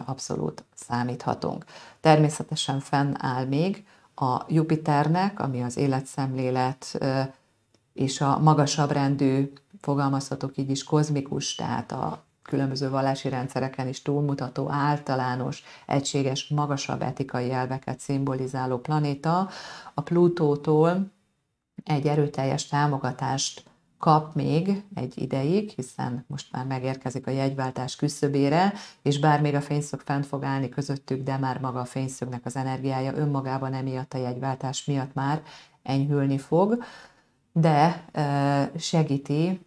abszolút 0.06 0.64
számíthatunk. 0.76 1.66
Természetesen 2.00 2.80
fennáll 2.80 3.46
még 3.46 3.86
a 4.20 4.46
Jupiternek, 4.48 5.40
ami 5.40 5.64
az 5.64 5.78
életszemlélet 5.78 6.98
és 7.94 8.22
a 8.22 8.40
magasabb 8.40 8.92
rendű, 8.92 9.52
fogalmazhatok 9.82 10.58
így 10.58 10.70
is, 10.70 10.84
kozmikus, 10.84 11.56
tehát 11.56 11.92
a 11.92 12.26
különböző 12.42 12.90
vallási 12.90 13.30
rendszereken 13.30 13.88
is 13.88 14.02
túlmutató, 14.02 14.72
általános, 14.72 15.64
egységes, 15.86 16.48
magasabb 16.48 17.02
etikai 17.02 17.52
elveket 17.52 18.00
szimbolizáló 18.00 18.78
planéta, 18.78 19.50
a 19.94 20.02
Plutótól 20.02 21.12
egy 21.84 22.08
erőteljes 22.08 22.68
támogatást 22.68 23.64
kap 23.98 24.36
még 24.36 24.84
egy 24.94 25.14
ideig, 25.16 25.70
hiszen 25.70 26.26
most 26.28 26.52
már 26.52 26.66
megérkezik 26.66 27.28
a 27.28 27.32
jegyváltás 27.32 27.96
küszöbére, 27.96 28.74
és 29.02 29.20
bár 29.20 29.42
még 29.42 29.56
a 29.56 29.62
fényszög 29.62 30.00
fent 30.00 30.26
fog 30.26 30.44
állni 30.44 30.70
közöttük, 30.70 31.24
de 31.24 31.38
már 31.38 31.60
maga 31.60 31.80
a 31.80 31.86
fényszögnek 31.86 32.46
az 32.46 32.56
energiája 32.56 33.16
önmagában 33.16 33.74
emiatt 33.74 34.14
a 34.14 34.18
jegyváltás 34.18 34.86
miatt 34.86 35.14
már 35.14 35.42
enyhülni 35.84 36.38
fog, 36.38 36.84
de 37.52 38.06
segíti 38.78 39.66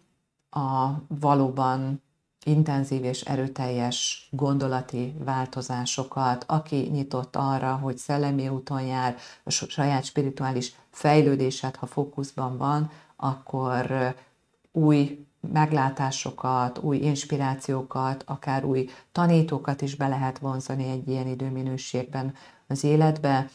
a 0.49 0.89
valóban 1.07 2.01
intenzív 2.45 3.03
és 3.03 3.21
erőteljes 3.21 4.27
gondolati 4.31 5.15
változásokat, 5.23 6.43
aki 6.47 6.75
nyitott 6.75 7.35
arra, 7.35 7.75
hogy 7.75 7.97
szellemi 7.97 8.47
úton 8.47 8.81
jár, 8.81 9.15
a 9.43 9.49
saját 9.49 10.03
spirituális 10.03 10.75
fejlődésed, 10.89 11.75
ha 11.75 11.85
fókuszban 11.85 12.57
van, 12.57 12.91
akkor 13.21 14.15
új 14.71 15.25
meglátásokat, 15.53 16.77
új 16.77 16.97
inspirációkat, 16.97 18.23
akár 18.27 18.65
új 18.65 18.89
tanítókat 19.11 19.81
is 19.81 19.95
be 19.95 20.07
lehet 20.07 20.39
vonzani 20.39 20.89
egy 20.89 21.07
ilyen 21.07 21.27
időminőségben 21.27 22.33
az 22.67 22.83
életbe, 22.83 23.49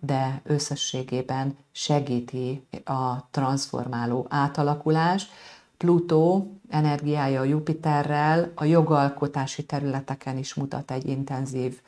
de 0.00 0.40
összességében 0.44 1.56
segíti 1.72 2.66
a 2.84 3.30
transformáló 3.30 4.26
átalakulást. 4.28 5.30
Plutó 5.76 6.52
energiája 6.68 7.40
a 7.40 7.44
Jupiterrel 7.44 8.52
a 8.54 8.64
jogalkotási 8.64 9.64
területeken 9.66 10.38
is 10.38 10.54
mutat 10.54 10.90
egy 10.90 11.06
intenzív 11.06 11.80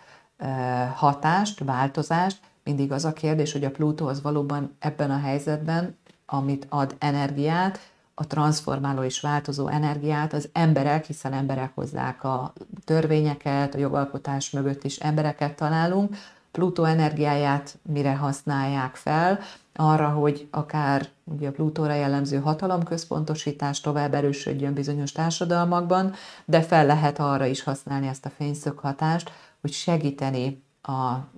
hatást, 0.94 1.64
változást. 1.64 2.40
Mindig 2.64 2.92
az 2.92 3.04
a 3.04 3.12
kérdés, 3.12 3.52
hogy 3.52 3.64
a 3.64 3.70
Plutó 3.70 4.06
az 4.06 4.22
valóban 4.22 4.76
ebben 4.78 5.10
a 5.10 5.18
helyzetben, 5.18 5.96
amit 6.26 6.66
ad 6.68 6.94
energiát, 6.98 7.78
a 8.14 8.26
transformáló 8.26 9.02
és 9.02 9.20
változó 9.20 9.68
energiát 9.68 10.32
az 10.32 10.48
emberek, 10.52 11.04
hiszen 11.04 11.32
emberek 11.32 11.70
hozzák 11.74 12.24
a 12.24 12.52
törvényeket, 12.84 13.74
a 13.74 13.78
jogalkotás 13.78 14.50
mögött 14.50 14.84
is 14.84 14.96
embereket 14.96 15.56
találunk, 15.56 16.16
Plutó 16.54 16.84
energiáját 16.84 17.78
mire 17.82 18.14
használják 18.14 18.94
fel, 18.94 19.38
arra, 19.74 20.08
hogy 20.08 20.48
akár 20.50 21.08
ugye 21.24 21.48
a 21.48 21.52
Plutóra 21.52 21.94
jellemző 21.94 22.40
hatalomközpontosítás 22.40 23.80
tovább 23.80 24.14
erősödjön 24.14 24.74
bizonyos 24.74 25.12
társadalmakban, 25.12 26.12
de 26.44 26.62
fel 26.62 26.86
lehet 26.86 27.18
arra 27.18 27.46
is 27.46 27.62
használni 27.62 28.06
ezt 28.06 28.24
a 28.24 28.30
fényszöghatást, 28.30 29.32
hogy 29.60 29.72
segíteni 29.72 30.63
a 30.86 31.28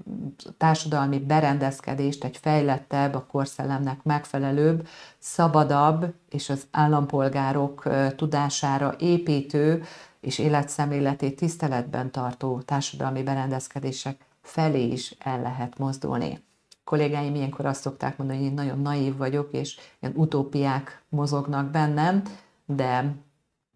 társadalmi 0.57 1.19
berendezkedést 1.19 2.25
egy 2.25 2.37
fejlettebb, 2.37 3.15
a 3.15 3.27
korszellemnek 3.27 4.03
megfelelőbb, 4.03 4.89
szabadabb 5.19 6.15
és 6.29 6.51
az 6.51 6.67
állampolgárok 6.71 7.89
tudására 8.17 8.95
építő 8.99 9.85
és 10.21 10.39
életszemléletét 10.39 11.37
tiszteletben 11.37 12.11
tartó 12.11 12.61
társadalmi 12.61 13.23
berendezkedések 13.23 14.25
felé 14.43 14.87
is 14.87 15.15
el 15.19 15.43
lehet 15.43 15.79
mozdulni. 15.79 16.45
Kollégáim 16.85 17.35
ilyenkor 17.35 17.67
azt 17.67 17.81
szokták 17.81 18.17
mondani, 18.17 18.39
hogy 18.39 18.49
én 18.49 18.55
nagyon 18.55 18.81
naív 18.81 19.17
vagyok, 19.17 19.53
és 19.53 19.79
ilyen 20.01 20.15
utópiák 20.17 21.03
mozognak 21.09 21.71
bennem, 21.71 22.23
de 22.67 23.15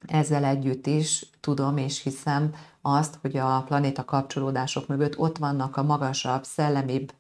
ezzel 0.07 0.45
együtt 0.45 0.87
is 0.87 1.27
tudom 1.41 1.77
és 1.77 2.03
hiszem 2.03 2.55
azt, 2.83 3.19
hogy 3.21 3.37
a 3.37 3.63
planéta 3.67 4.05
kapcsolódások 4.05 4.87
mögött 4.87 5.19
ott 5.19 5.39
vannak 5.39 5.77
a 5.77 5.83
magasabb, 5.83 6.45
szellemibb 6.45 7.13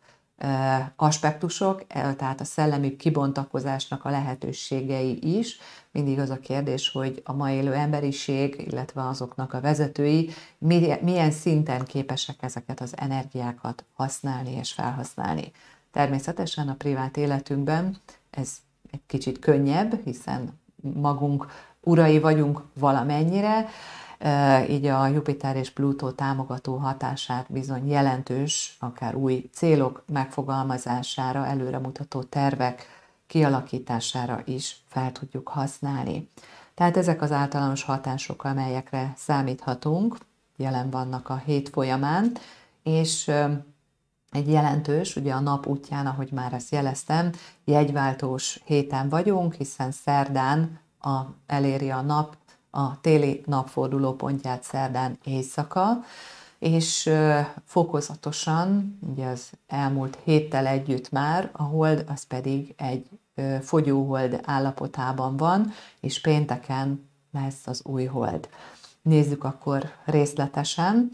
aspektusok, 0.96 1.86
tehát 1.86 2.40
a 2.40 2.44
szellemi 2.44 2.96
kibontakozásnak 2.96 4.04
a 4.04 4.10
lehetőségei 4.10 5.38
is. 5.38 5.58
Mindig 5.90 6.18
az 6.18 6.30
a 6.30 6.38
kérdés, 6.38 6.88
hogy 6.88 7.22
a 7.24 7.32
ma 7.32 7.50
élő 7.50 7.72
emberiség, 7.72 8.64
illetve 8.70 9.08
azoknak 9.08 9.52
a 9.52 9.60
vezetői 9.60 10.30
milyen 11.00 11.30
szinten 11.30 11.84
képesek 11.84 12.42
ezeket 12.42 12.80
az 12.80 12.94
energiákat 12.96 13.84
használni 13.94 14.54
és 14.54 14.72
felhasználni. 14.72 15.52
Természetesen 15.92 16.68
a 16.68 16.74
privát 16.74 17.16
életünkben 17.16 17.96
ez 18.30 18.50
egy 18.90 19.02
kicsit 19.06 19.38
könnyebb, 19.38 20.04
hiszen 20.04 20.60
magunk 20.94 21.46
urai 21.80 22.18
vagyunk 22.18 22.62
valamennyire, 22.74 23.68
így 24.68 24.86
a 24.86 25.06
Jupiter 25.06 25.56
és 25.56 25.70
Plutó 25.70 26.10
támogató 26.10 26.76
hatását 26.76 27.52
bizony 27.52 27.88
jelentős, 27.88 28.76
akár 28.80 29.14
új 29.14 29.48
célok 29.52 30.02
megfogalmazására, 30.12 31.46
előremutató 31.46 32.22
tervek 32.22 32.86
kialakítására 33.26 34.42
is 34.44 34.82
fel 34.88 35.12
tudjuk 35.12 35.48
használni. 35.48 36.28
Tehát 36.74 36.96
ezek 36.96 37.22
az 37.22 37.32
általános 37.32 37.82
hatások, 37.82 38.44
amelyekre 38.44 39.12
számíthatunk, 39.16 40.16
jelen 40.56 40.90
vannak 40.90 41.28
a 41.28 41.42
hét 41.44 41.68
folyamán, 41.68 42.32
és 42.82 43.30
egy 44.30 44.50
jelentős, 44.50 45.16
ugye 45.16 45.32
a 45.32 45.40
nap 45.40 45.66
útján, 45.66 46.06
ahogy 46.06 46.32
már 46.32 46.52
ezt 46.52 46.72
jeleztem, 46.72 47.32
jegyváltós 47.64 48.60
héten 48.64 49.08
vagyunk, 49.08 49.54
hiszen 49.54 49.92
szerdán 49.92 50.78
a, 51.00 51.20
eléri 51.46 51.90
a 51.90 52.00
nap 52.00 52.36
a 52.70 53.00
téli 53.00 53.42
napforduló 53.46 54.12
pontját 54.12 54.62
szerdán 54.62 55.18
éjszaka, 55.24 56.04
és 56.58 57.10
fokozatosan, 57.64 58.98
ugye 59.12 59.26
az 59.26 59.50
elmúlt 59.66 60.18
héttel 60.24 60.66
együtt 60.66 61.10
már, 61.10 61.50
a 61.52 61.62
hold 61.62 62.04
az 62.08 62.26
pedig 62.26 62.74
egy 62.76 63.06
fogyóhold 63.62 64.40
állapotában 64.44 65.36
van, 65.36 65.72
és 66.00 66.20
pénteken 66.20 67.08
lesz 67.32 67.66
az 67.66 67.80
új 67.84 68.04
hold. 68.04 68.48
Nézzük 69.02 69.44
akkor 69.44 69.90
részletesen. 70.04 71.10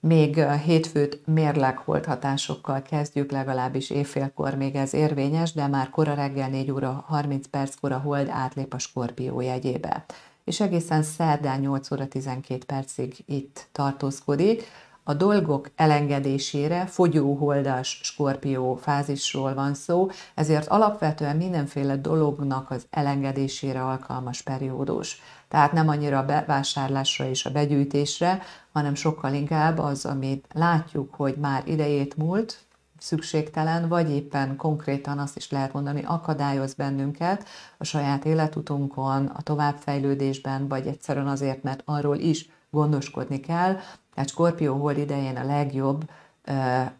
Még 0.00 0.44
hétfőt 0.44 1.26
mérleg 1.26 1.78
hatásokkal 1.78 2.82
kezdjük, 2.82 3.30
legalábbis 3.30 3.90
évfélkor 3.90 4.54
még 4.54 4.74
ez 4.74 4.94
érvényes, 4.94 5.52
de 5.52 5.66
már 5.66 5.90
kora 5.90 6.14
reggel 6.14 6.48
4 6.48 6.70
óra 6.70 7.04
30 7.06 7.46
perckor 7.46 7.92
a 7.92 7.98
hold 7.98 8.28
átlép 8.28 8.74
a 8.74 8.78
skorpió 8.78 9.40
jegyébe 9.40 10.04
és 10.44 10.60
egészen 10.60 11.02
szerdán 11.02 11.60
8 11.60 11.90
óra 11.90 12.08
12 12.08 12.64
percig 12.64 13.16
itt 13.26 13.68
tartózkodik. 13.72 14.64
A 15.06 15.14
dolgok 15.14 15.70
elengedésére 15.76 16.86
fogyóholdas 16.86 18.00
skorpió 18.02 18.74
fázisról 18.74 19.54
van 19.54 19.74
szó, 19.74 20.08
ezért 20.34 20.68
alapvetően 20.68 21.36
mindenféle 21.36 21.96
dolognak 21.96 22.70
az 22.70 22.86
elengedésére 22.90 23.84
alkalmas 23.84 24.42
periódus. 24.42 25.20
Tehát 25.48 25.72
nem 25.72 25.88
annyira 25.88 26.18
a 26.18 26.24
bevásárlásra 26.24 27.28
és 27.28 27.44
a 27.44 27.50
begyűjtésre, 27.50 28.42
hanem 28.72 28.94
sokkal 28.94 29.32
inkább 29.34 29.78
az, 29.78 30.04
amit 30.04 30.46
látjuk, 30.52 31.14
hogy 31.14 31.34
már 31.36 31.62
idejét 31.66 32.16
múlt, 32.16 32.63
szükségtelen, 33.04 33.88
vagy 33.88 34.10
éppen 34.10 34.56
konkrétan 34.56 35.18
azt 35.18 35.36
is 35.36 35.50
lehet 35.50 35.72
mondani, 35.72 36.02
akadályoz 36.04 36.74
bennünket 36.74 37.44
a 37.78 37.84
saját 37.84 38.24
életutunkon, 38.24 39.26
a 39.26 39.42
továbbfejlődésben, 39.42 40.68
vagy 40.68 40.86
egyszerűen 40.86 41.26
azért, 41.26 41.62
mert 41.62 41.82
arról 41.84 42.16
is 42.16 42.48
gondoskodni 42.70 43.40
kell. 43.40 43.76
Tehát 44.14 44.28
Skorpió 44.28 44.76
hold 44.76 44.98
idején 44.98 45.36
a 45.36 45.44
legjobb, 45.44 46.10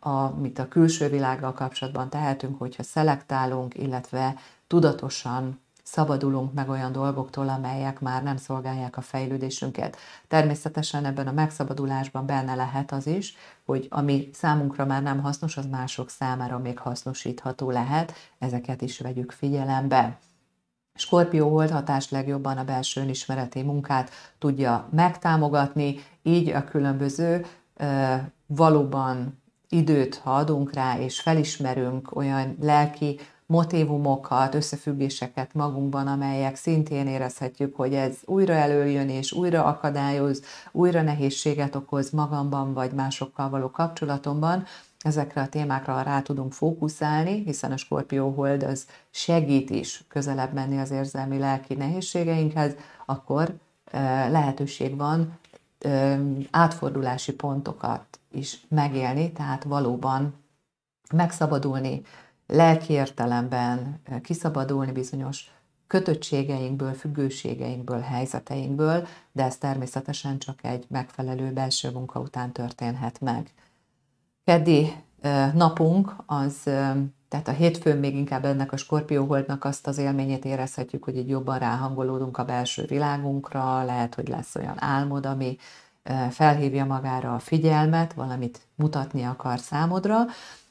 amit 0.00 0.58
a 0.58 0.68
külső 0.68 1.08
világgal 1.08 1.52
kapcsolatban 1.52 2.08
tehetünk, 2.08 2.58
hogyha 2.58 2.82
szelektálunk, 2.82 3.74
illetve 3.74 4.34
tudatosan 4.66 5.60
szabadulunk 5.84 6.52
meg 6.52 6.68
olyan 6.68 6.92
dolgoktól, 6.92 7.48
amelyek 7.48 8.00
már 8.00 8.22
nem 8.22 8.36
szolgálják 8.36 8.96
a 8.96 9.00
fejlődésünket. 9.00 9.96
Természetesen 10.28 11.04
ebben 11.04 11.26
a 11.26 11.32
megszabadulásban 11.32 12.26
benne 12.26 12.54
lehet 12.54 12.92
az 12.92 13.06
is, 13.06 13.36
hogy 13.64 13.86
ami 13.90 14.30
számunkra 14.32 14.84
már 14.84 15.02
nem 15.02 15.20
hasznos, 15.20 15.56
az 15.56 15.66
mások 15.66 16.10
számára 16.10 16.58
még 16.58 16.78
hasznosítható 16.78 17.70
lehet, 17.70 18.12
ezeket 18.38 18.82
is 18.82 19.00
vegyük 19.00 19.32
figyelembe. 19.32 20.18
Skorpió 20.94 21.50
holdhatást 21.50 22.10
legjobban 22.10 22.58
a 22.58 22.64
belső 22.64 23.00
önismereti 23.00 23.62
munkát 23.62 24.10
tudja 24.38 24.88
megtámogatni, 24.90 25.96
így 26.22 26.48
a 26.48 26.64
különböző 26.64 27.46
valóban 28.46 29.42
időt, 29.68 30.16
ha 30.16 30.34
adunk 30.34 30.72
rá, 30.72 30.98
és 30.98 31.20
felismerünk 31.20 32.16
olyan 32.16 32.56
lelki 32.60 33.18
motivumokat, 33.46 34.54
összefüggéseket 34.54 35.54
magunkban, 35.54 36.06
amelyek 36.06 36.56
szintén 36.56 37.06
érezhetjük, 37.06 37.76
hogy 37.76 37.94
ez 37.94 38.16
újra 38.24 38.52
előjön 38.52 39.08
és 39.08 39.32
újra 39.32 39.64
akadályoz, 39.64 40.42
újra 40.72 41.02
nehézséget 41.02 41.74
okoz 41.74 42.10
magamban 42.10 42.72
vagy 42.72 42.92
másokkal 42.92 43.50
való 43.50 43.70
kapcsolatomban, 43.70 44.64
ezekre 44.98 45.40
a 45.40 45.48
témákra 45.48 46.02
rá 46.02 46.20
tudunk 46.20 46.52
fókuszálni, 46.52 47.42
hiszen 47.42 47.72
a 47.72 47.76
Skorpió 47.76 48.30
hold 48.30 48.62
az 48.62 48.86
segít 49.10 49.70
is 49.70 50.04
közelebb 50.08 50.52
menni 50.52 50.78
az 50.78 50.90
érzelmi 50.90 51.38
lelki 51.38 51.74
nehézségeinkhez, 51.74 52.74
akkor 53.06 53.54
lehetőség 54.30 54.96
van 54.96 55.38
átfordulási 56.50 57.32
pontokat 57.32 58.18
is 58.32 58.66
megélni, 58.68 59.32
tehát 59.32 59.64
valóban 59.64 60.34
megszabadulni 61.12 62.02
lelki 62.46 62.92
értelemben, 62.92 64.00
kiszabadulni 64.22 64.92
bizonyos 64.92 65.50
kötöttségeinkből, 65.86 66.92
függőségeinkből, 66.92 68.00
helyzeteinkből, 68.00 69.06
de 69.32 69.44
ez 69.44 69.56
természetesen 69.56 70.38
csak 70.38 70.64
egy 70.64 70.84
megfelelő 70.88 71.52
belső 71.52 71.90
munka 71.90 72.20
után 72.20 72.52
történhet 72.52 73.20
meg. 73.20 73.52
Keddi 74.44 74.92
napunk 75.54 76.14
az, 76.26 76.56
tehát 77.28 77.48
a 77.48 77.52
hétfőn 77.52 77.98
még 77.98 78.14
inkább 78.14 78.44
ennek 78.44 78.72
a 78.72 78.76
skorpióholdnak 78.76 79.64
azt 79.64 79.86
az 79.86 79.98
élményét 79.98 80.44
érezhetjük, 80.44 81.04
hogy 81.04 81.16
így 81.16 81.28
jobban 81.28 81.58
ráhangolódunk 81.58 82.38
a 82.38 82.44
belső 82.44 82.84
világunkra, 82.84 83.84
lehet, 83.84 84.14
hogy 84.14 84.28
lesz 84.28 84.54
olyan 84.54 84.82
álmod, 84.82 85.26
ami 85.26 85.56
felhívja 86.30 86.84
magára 86.84 87.34
a 87.34 87.38
figyelmet, 87.38 88.12
valamit 88.12 88.60
mutatni 88.74 89.22
akar 89.22 89.58
számodra, 89.58 90.16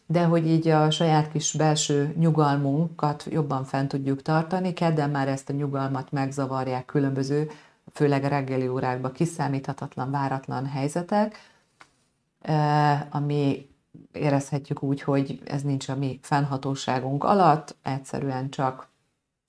de 0.05 0.23
hogy 0.23 0.47
így 0.47 0.67
a 0.67 0.91
saját 0.91 1.31
kis 1.31 1.53
belső 1.53 2.13
nyugalmunkat 2.17 3.25
jobban 3.29 3.63
fent 3.63 3.87
tudjuk 3.87 4.21
tartani, 4.21 4.73
kedden 4.73 5.09
már 5.09 5.27
ezt 5.27 5.49
a 5.49 5.53
nyugalmat 5.53 6.11
megzavarják 6.11 6.85
különböző, 6.85 7.49
főleg 7.93 8.23
a 8.23 8.27
reggeli 8.27 8.67
órákban 8.67 9.11
kiszámíthatatlan, 9.11 10.11
váratlan 10.11 10.65
helyzetek, 10.65 11.37
ami 13.09 13.69
érezhetjük 14.11 14.83
úgy, 14.83 15.01
hogy 15.01 15.41
ez 15.45 15.61
nincs 15.61 15.89
a 15.89 15.95
mi 15.95 16.19
fennhatóságunk 16.21 17.23
alatt, 17.23 17.75
egyszerűen 17.83 18.49
csak 18.49 18.87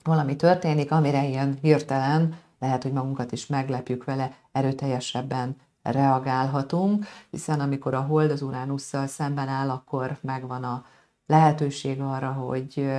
valami 0.04 0.36
történik, 0.36 0.92
amire 0.92 1.26
ilyen 1.26 1.58
hirtelen 1.60 2.38
lehet, 2.58 2.82
hogy 2.82 2.92
magunkat 2.92 3.32
is 3.32 3.46
meglepjük 3.46 4.04
vele, 4.04 4.32
erőteljesebben 4.52 5.56
reagálhatunk, 5.92 7.06
hiszen 7.30 7.60
amikor 7.60 7.94
a 7.94 8.00
hold 8.00 8.30
az 8.30 8.42
Uránusszal 8.42 9.06
szemben 9.06 9.48
áll, 9.48 9.70
akkor 9.70 10.18
megvan 10.20 10.64
a 10.64 10.84
lehetőség 11.26 12.00
arra, 12.00 12.32
hogy 12.32 12.90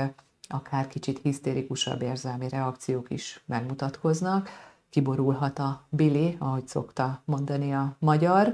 akár 0.48 0.88
kicsit 0.88 1.19
hisztérikusabb 1.21 2.02
érzelmi 2.02 2.50
reakciók 2.50 3.10
is 3.10 3.43
megmutatkoznak. 3.45 4.50
Kiborulhat 4.89 5.60
a 5.60 5.82
Billy, 5.89 6.36
ahogy 6.39 6.67
szokta 6.67 7.21
mondani 7.26 7.74
a 7.74 7.95
magyar, 8.00 8.54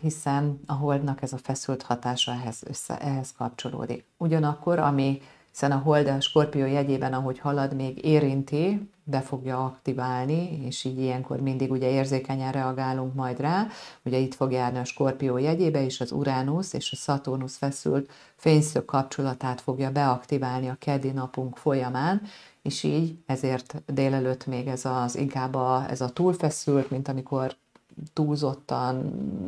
hiszen 0.00 0.60
a 0.66 0.72
holdnak 0.72 1.22
ez 1.22 1.32
a 1.32 1.38
feszült 1.38 1.82
hatása 1.82 2.32
ehhez, 2.32 2.62
össze, 2.66 2.98
ehhez 2.98 3.32
kapcsolódik. 3.32 4.04
Ugyanakkor, 4.16 4.78
ami 4.78 5.20
hiszen 5.50 5.72
a 5.72 5.78
hold 5.78 6.06
a 6.06 6.20
skorpió 6.20 6.66
jegyében, 6.66 7.12
ahogy 7.12 7.38
halad, 7.38 7.74
még 7.74 8.04
érinti, 8.04 8.90
be 9.10 9.20
fogja 9.20 9.64
aktiválni, 9.64 10.64
és 10.64 10.84
így 10.84 10.98
ilyenkor 10.98 11.40
mindig 11.40 11.70
ugye 11.70 11.90
érzékenyen 11.90 12.52
reagálunk 12.52 13.14
majd 13.14 13.40
rá. 13.40 13.66
Ugye 14.04 14.18
itt 14.18 14.34
fog 14.34 14.52
járni 14.52 14.78
a 14.78 14.84
skorpió 14.84 15.36
jegyébe, 15.36 15.84
és 15.84 16.00
az 16.00 16.12
Uránusz 16.12 16.72
és 16.72 16.92
a 16.92 16.96
Szaturnusz 16.96 17.56
feszült 17.56 18.10
fényszög 18.36 18.84
kapcsolatát 18.84 19.60
fogja 19.60 19.90
beaktiválni 19.90 20.68
a 20.68 20.76
keddi 20.78 21.10
napunk 21.10 21.56
folyamán, 21.56 22.22
és 22.62 22.82
így 22.82 23.18
ezért 23.26 23.82
délelőtt 23.86 24.46
még 24.46 24.66
ez 24.66 24.84
az 24.84 25.16
inkább 25.16 25.54
a, 25.54 25.86
ez 25.88 26.00
a 26.00 26.08
túlfeszült, 26.08 26.90
mint 26.90 27.08
amikor 27.08 27.56
túlzottan 28.12 28.96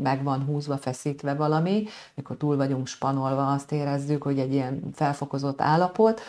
meg 0.02 0.22
van 0.22 0.44
húzva, 0.44 0.76
feszítve 0.76 1.34
valami, 1.34 1.84
mikor 2.14 2.36
túl 2.36 2.56
vagyunk 2.56 2.86
spanolva, 2.86 3.52
azt 3.52 3.72
érezzük, 3.72 4.22
hogy 4.22 4.38
egy 4.38 4.52
ilyen 4.52 4.82
felfokozott 4.92 5.60
állapot, 5.60 6.20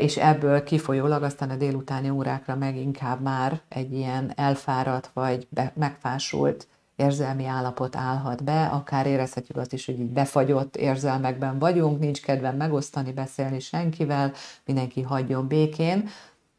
és 0.00 0.16
ebből 0.16 0.62
kifolyólag 0.62 1.22
aztán 1.22 1.50
a 1.50 1.56
délutáni 1.56 2.10
órákra 2.10 2.56
meg 2.56 2.76
inkább 2.76 3.20
már 3.20 3.60
egy 3.68 3.92
ilyen 3.92 4.32
elfáradt 4.36 5.10
vagy 5.12 5.46
be, 5.50 5.72
megfásult 5.74 6.66
érzelmi 6.96 7.46
állapot 7.46 7.96
állhat 7.96 8.44
be, 8.44 8.66
akár 8.66 9.06
érezhetjük 9.06 9.56
azt 9.56 9.72
is, 9.72 9.86
hogy 9.86 10.00
így 10.00 10.10
befagyott 10.10 10.76
érzelmekben 10.76 11.58
vagyunk, 11.58 12.00
nincs 12.00 12.22
kedvem 12.22 12.56
megosztani, 12.56 13.12
beszélni 13.12 13.60
senkivel, 13.60 14.32
mindenki 14.64 15.02
hagyjon 15.02 15.46
békén. 15.46 16.08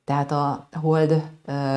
Tehát 0.04 0.32
a 0.32 0.68
hold 0.72 1.24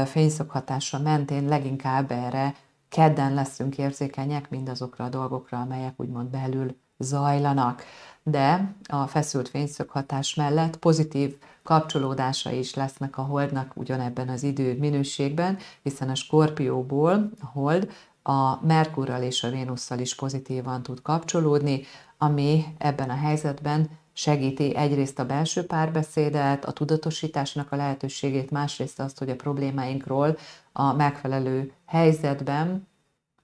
fényszokhatása 0.04 0.98
mentén 0.98 1.48
leginkább 1.48 2.10
erre 2.10 2.54
kedden 2.88 3.34
leszünk 3.34 3.78
érzékenyek 3.78 4.50
mindazokra 4.50 5.04
a 5.04 5.08
dolgokra, 5.08 5.60
amelyek 5.60 5.92
úgymond 5.96 6.28
belül 6.28 6.76
zajlanak. 6.98 7.82
De 8.22 8.74
a 8.86 9.06
feszült 9.06 9.48
fényszög 9.48 9.88
hatás 9.88 10.34
mellett 10.34 10.76
pozitív 10.76 11.36
kapcsolódása 11.62 12.50
is 12.50 12.74
lesznek 12.74 13.18
a 13.18 13.22
holdnak 13.22 13.76
ugyanebben 13.76 14.28
az 14.28 14.42
idő 14.42 14.78
minőségben, 14.78 15.58
hiszen 15.82 16.08
a 16.08 16.14
skorpióból 16.14 17.30
a 17.40 17.46
hold 17.46 17.90
a 18.22 18.64
Merkurral 18.66 19.22
és 19.22 19.42
a 19.42 19.50
Vénusszal 19.50 19.98
is 19.98 20.14
pozitívan 20.14 20.82
tud 20.82 21.02
kapcsolódni, 21.02 21.82
ami 22.18 22.64
ebben 22.78 23.10
a 23.10 23.16
helyzetben 23.16 23.88
segíti 24.12 24.76
egyrészt 24.76 25.18
a 25.18 25.26
belső 25.26 25.66
párbeszédet, 25.66 26.64
a 26.64 26.72
tudatosításnak 26.72 27.72
a 27.72 27.76
lehetőségét, 27.76 28.50
másrészt 28.50 29.00
azt, 29.00 29.18
hogy 29.18 29.30
a 29.30 29.36
problémáinkról 29.36 30.36
a 30.72 30.92
megfelelő 30.92 31.72
helyzetben 31.86 32.86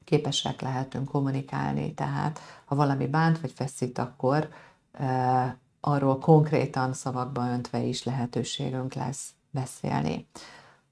képesek 0.05 0.61
lehetünk 0.61 1.09
kommunikálni. 1.09 1.95
Tehát 1.95 2.41
ha 2.65 2.75
valami 2.75 3.07
bánt 3.07 3.41
vagy 3.41 3.53
feszít, 3.55 3.99
akkor 3.99 4.49
arról 5.81 6.19
konkrétan 6.19 6.93
szavakba 6.93 7.49
öntve 7.51 7.79
is 7.79 8.05
lehetőségünk 8.05 8.95
lesz 8.95 9.31
beszélni. 9.51 10.27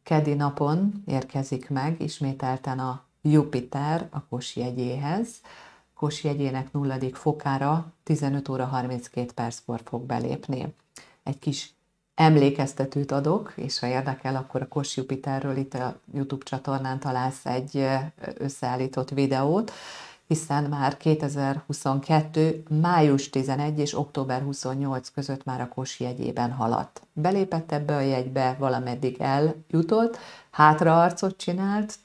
Kedi 0.02 0.34
napon 0.34 1.02
érkezik 1.06 1.70
meg 1.70 2.00
ismételten 2.00 2.78
a 2.78 3.04
Jupiter 3.22 4.08
a 4.10 4.24
Kos 4.24 4.56
jegyéhez. 4.56 5.28
Kos 5.94 6.24
jegyének 6.24 6.72
nulladik 6.72 7.14
fokára 7.14 7.92
15 8.02 8.48
óra 8.48 8.64
32 8.64 9.32
perckor 9.34 9.80
fog 9.84 10.02
belépni. 10.02 10.74
Egy 11.22 11.38
kis 11.38 11.74
emlékeztetőt 12.14 13.12
adok, 13.12 13.52
és 13.56 13.78
ha 13.78 13.86
érdekel, 13.86 14.36
akkor 14.36 14.62
a 14.62 14.68
Kos 14.68 14.96
Jupiterről 14.96 15.56
itt 15.56 15.74
a 15.74 16.00
YouTube 16.12 16.44
csatornán 16.44 17.00
találsz 17.00 17.46
egy 17.46 17.86
összeállított 18.34 19.10
videót, 19.10 19.72
hiszen 20.26 20.64
már 20.64 20.96
2022. 20.96 22.62
május 22.80 23.30
11 23.30 23.78
és 23.78 23.98
október 23.98 24.42
28 24.42 25.08
között 25.08 25.44
már 25.44 25.60
a 25.60 25.68
Kos 25.68 26.00
jegyében 26.00 26.52
haladt. 26.52 27.02
Belépett 27.12 27.72
ebbe 27.72 27.96
a 27.96 28.00
jegybe, 28.00 28.56
valameddig 28.58 29.16
eljutott, 29.20 30.18
hátraarcot 30.50 31.36
csinált, 31.36 31.98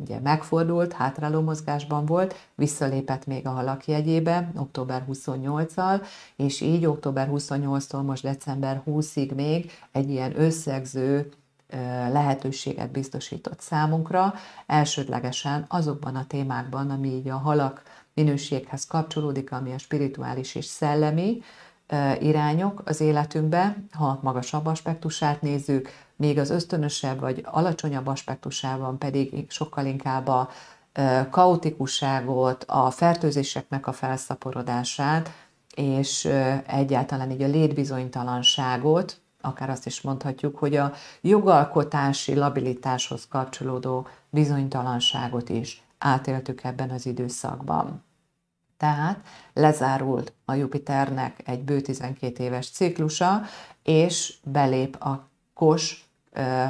ugye 0.00 0.20
megfordult, 0.20 0.92
hátráló 0.92 1.40
mozgásban 1.40 2.06
volt, 2.06 2.34
visszalépett 2.54 3.26
még 3.26 3.46
a 3.46 3.50
halak 3.50 3.86
jegyébe 3.86 4.52
október 4.56 5.04
28-al, 5.12 6.06
és 6.36 6.60
így 6.60 6.86
október 6.86 7.28
28-tól 7.32 8.04
most 8.04 8.22
december 8.22 8.82
20-ig 8.86 9.34
még 9.34 9.70
egy 9.92 10.10
ilyen 10.10 10.40
összegző 10.40 11.32
lehetőséget 12.12 12.90
biztosított 12.90 13.60
számunkra, 13.60 14.34
elsődlegesen 14.66 15.64
azokban 15.68 16.16
a 16.16 16.26
témákban, 16.26 16.90
ami 16.90 17.08
így 17.08 17.28
a 17.28 17.36
halak 17.36 17.82
minőséghez 18.14 18.86
kapcsolódik, 18.86 19.52
ami 19.52 19.72
a 19.72 19.78
spirituális 19.78 20.54
és 20.54 20.64
szellemi 20.64 21.42
irányok 22.20 22.82
az 22.84 23.00
életünkbe, 23.00 23.76
ha 23.92 24.18
magasabb 24.22 24.66
aspektusát 24.66 25.42
nézzük, 25.42 25.88
még 26.16 26.38
az 26.38 26.50
ösztönösebb 26.50 27.20
vagy 27.20 27.46
alacsonyabb 27.50 28.06
aspektusában 28.06 28.98
pedig 28.98 29.50
sokkal 29.50 29.86
inkább 29.86 30.26
a 30.26 30.50
kaotikusságot, 31.30 32.64
a 32.64 32.90
fertőzéseknek 32.90 33.86
a 33.86 33.92
felszaporodását, 33.92 35.30
és 35.74 36.24
egyáltalán 36.66 37.30
így 37.30 37.42
a 37.42 37.46
létbizonytalanságot, 37.46 39.20
akár 39.46 39.70
azt 39.70 39.86
is 39.86 40.00
mondhatjuk, 40.00 40.58
hogy 40.58 40.76
a 40.76 40.92
jogalkotási 41.20 42.34
labilitáshoz 42.34 43.26
kapcsolódó 43.28 44.06
bizonytalanságot 44.30 45.48
is 45.48 45.82
átéltük 45.98 46.64
ebben 46.64 46.90
az 46.90 47.06
időszakban. 47.06 48.04
Tehát 48.76 49.18
lezárult 49.52 50.32
a 50.44 50.54
Jupiternek 50.54 51.42
egy 51.44 51.60
bő 51.60 51.80
12 51.80 52.44
éves 52.44 52.70
ciklusa, 52.70 53.42
és 53.82 54.34
belép 54.42 55.02
a 55.02 55.28
kos 55.54 56.04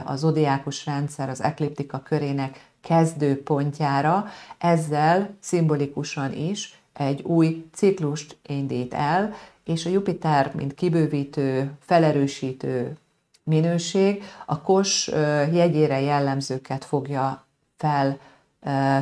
a 0.04 0.16
zodiákus 0.16 0.86
rendszer 0.86 1.28
az 1.28 1.42
ekliptika 1.42 2.00
körének 2.02 2.70
kezdő 2.80 3.42
pontjára, 3.42 4.26
ezzel 4.58 5.36
szimbolikusan 5.40 6.32
is 6.32 6.80
egy 6.92 7.22
új 7.22 7.66
ciklust 7.72 8.36
indít 8.46 8.94
el, 8.94 9.34
és 9.66 9.86
a 9.86 9.90
Jupiter, 9.90 10.52
mint 10.54 10.74
kibővítő, 10.74 11.70
felerősítő 11.80 12.96
minőség, 13.42 14.22
a 14.46 14.60
kos 14.60 15.08
jegyére 15.52 16.00
jellemzőket 16.00 16.84
fogja 16.84 17.44
fel 17.76 18.18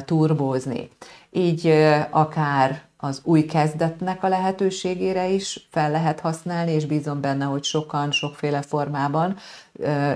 turbózni. 0.05 0.91
Így 1.31 1.67
akár 2.11 2.83
az 2.97 3.21
új 3.25 3.45
kezdetnek 3.45 4.23
a 4.23 4.29
lehetőségére 4.29 5.29
is 5.29 5.69
fel 5.71 5.91
lehet 5.91 6.21
használni, 6.21 6.73
és 6.73 6.87
bízom 6.87 7.21
benne, 7.21 7.45
hogy 7.45 7.65
sokan, 7.65 8.11
sokféle 8.11 8.63
formában 8.63 9.37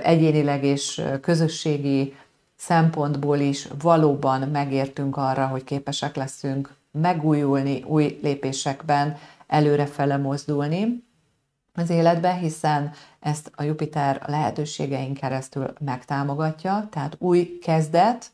egyénileg 0.03 0.65
és 0.65 1.03
közösségi 1.21 2.15
szempontból 2.57 3.39
is 3.39 3.69
valóban 3.83 4.49
megértünk 4.49 5.17
arra, 5.17 5.47
hogy 5.47 5.65
képesek 5.65 6.17
leszünk 6.17 6.75
megújulni, 6.91 7.83
új 7.87 8.19
lépésekben 8.23 9.17
előrefele 9.49 10.17
mozdulni 10.17 11.07
az 11.75 11.91
életbe, 11.91 12.33
hiszen 12.33 12.93
ezt 13.21 13.53
a 13.55 13.63
Jupiter 13.63 14.23
a 14.27 14.31
lehetőségeink 14.31 15.17
keresztül 15.17 15.73
megtámogatja, 15.81 16.89
tehát 16.91 17.17
új 17.19 17.59
kezdet, 17.59 18.27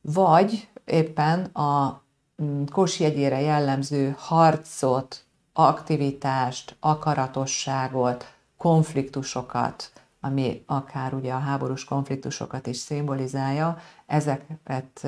vagy 0.00 0.68
éppen 0.84 1.44
a 1.44 2.02
mm, 2.42 2.64
kósjegyére 2.64 3.40
jellemző 3.40 4.14
harcot, 4.18 5.24
aktivitást, 5.52 6.76
akaratosságot, 6.80 8.32
konfliktusokat, 8.56 9.90
ami 10.20 10.62
akár 10.66 11.14
ugye 11.14 11.32
a 11.32 11.38
háborús 11.38 11.84
konfliktusokat 11.84 12.66
is 12.66 12.76
szimbolizálja, 12.76 13.78
ezeket 14.06 15.06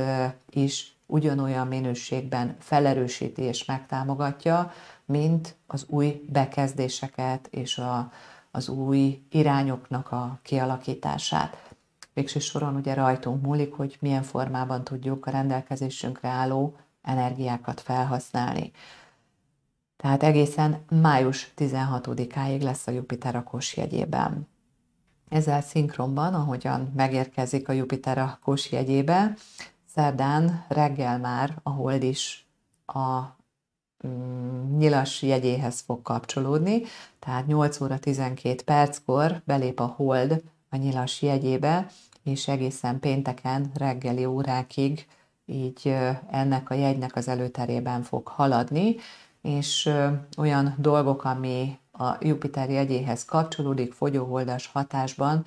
is 0.50 0.95
ugyanolyan 1.06 1.66
minőségben 1.66 2.56
felerősíti 2.58 3.42
és 3.42 3.64
megtámogatja, 3.64 4.72
mint 5.04 5.56
az 5.66 5.84
új 5.88 6.24
bekezdéseket 6.28 7.48
és 7.50 7.78
a, 7.78 8.12
az 8.50 8.68
új 8.68 9.22
irányoknak 9.30 10.12
a 10.12 10.38
kialakítását. 10.42 11.74
Végső 12.14 12.38
soron 12.38 12.76
ugye 12.76 12.94
rajtunk 12.94 13.42
múlik, 13.42 13.72
hogy 13.72 13.96
milyen 14.00 14.22
formában 14.22 14.84
tudjuk 14.84 15.26
a 15.26 15.30
rendelkezésünkre 15.30 16.28
álló 16.28 16.76
energiákat 17.02 17.80
felhasználni. 17.80 18.72
Tehát 19.96 20.22
egészen 20.22 20.84
május 20.88 21.52
16-áig 21.56 22.62
lesz 22.62 22.86
a 22.86 22.90
Jupiter 22.90 23.36
a 23.36 23.58
jegyében. 23.74 24.48
Ezzel 25.28 25.60
szinkronban, 25.60 26.34
ahogyan 26.34 26.92
megérkezik 26.96 27.68
a 27.68 27.72
Jupiter 27.72 28.18
a 28.18 28.38
jegyébe, 28.70 29.34
szerdán 29.96 30.64
reggel 30.68 31.18
már 31.18 31.58
a 31.62 31.70
hold 31.70 32.02
is 32.02 32.46
a 32.86 33.20
mm, 34.06 34.76
nyilas 34.76 35.22
jegyéhez 35.22 35.80
fog 35.80 36.02
kapcsolódni, 36.02 36.82
tehát 37.18 37.46
8 37.46 37.80
óra 37.80 37.98
12 37.98 38.62
perckor 38.64 39.42
belép 39.44 39.80
a 39.80 39.94
hold 39.96 40.42
a 40.70 40.76
nyilas 40.76 41.22
jegyébe, 41.22 41.86
és 42.22 42.48
egészen 42.48 43.00
pénteken 43.00 43.70
reggeli 43.74 44.24
órákig 44.24 45.06
így 45.46 45.96
ennek 46.30 46.70
a 46.70 46.74
jegynek 46.74 47.16
az 47.16 47.28
előterében 47.28 48.02
fog 48.02 48.26
haladni, 48.28 48.96
és 49.42 49.90
olyan 50.36 50.74
dolgok, 50.78 51.24
ami 51.24 51.78
a 51.92 52.16
Jupiter 52.20 52.70
jegyéhez 52.70 53.24
kapcsolódik 53.24 53.92
fogyóholdas 53.92 54.66
hatásban, 54.66 55.44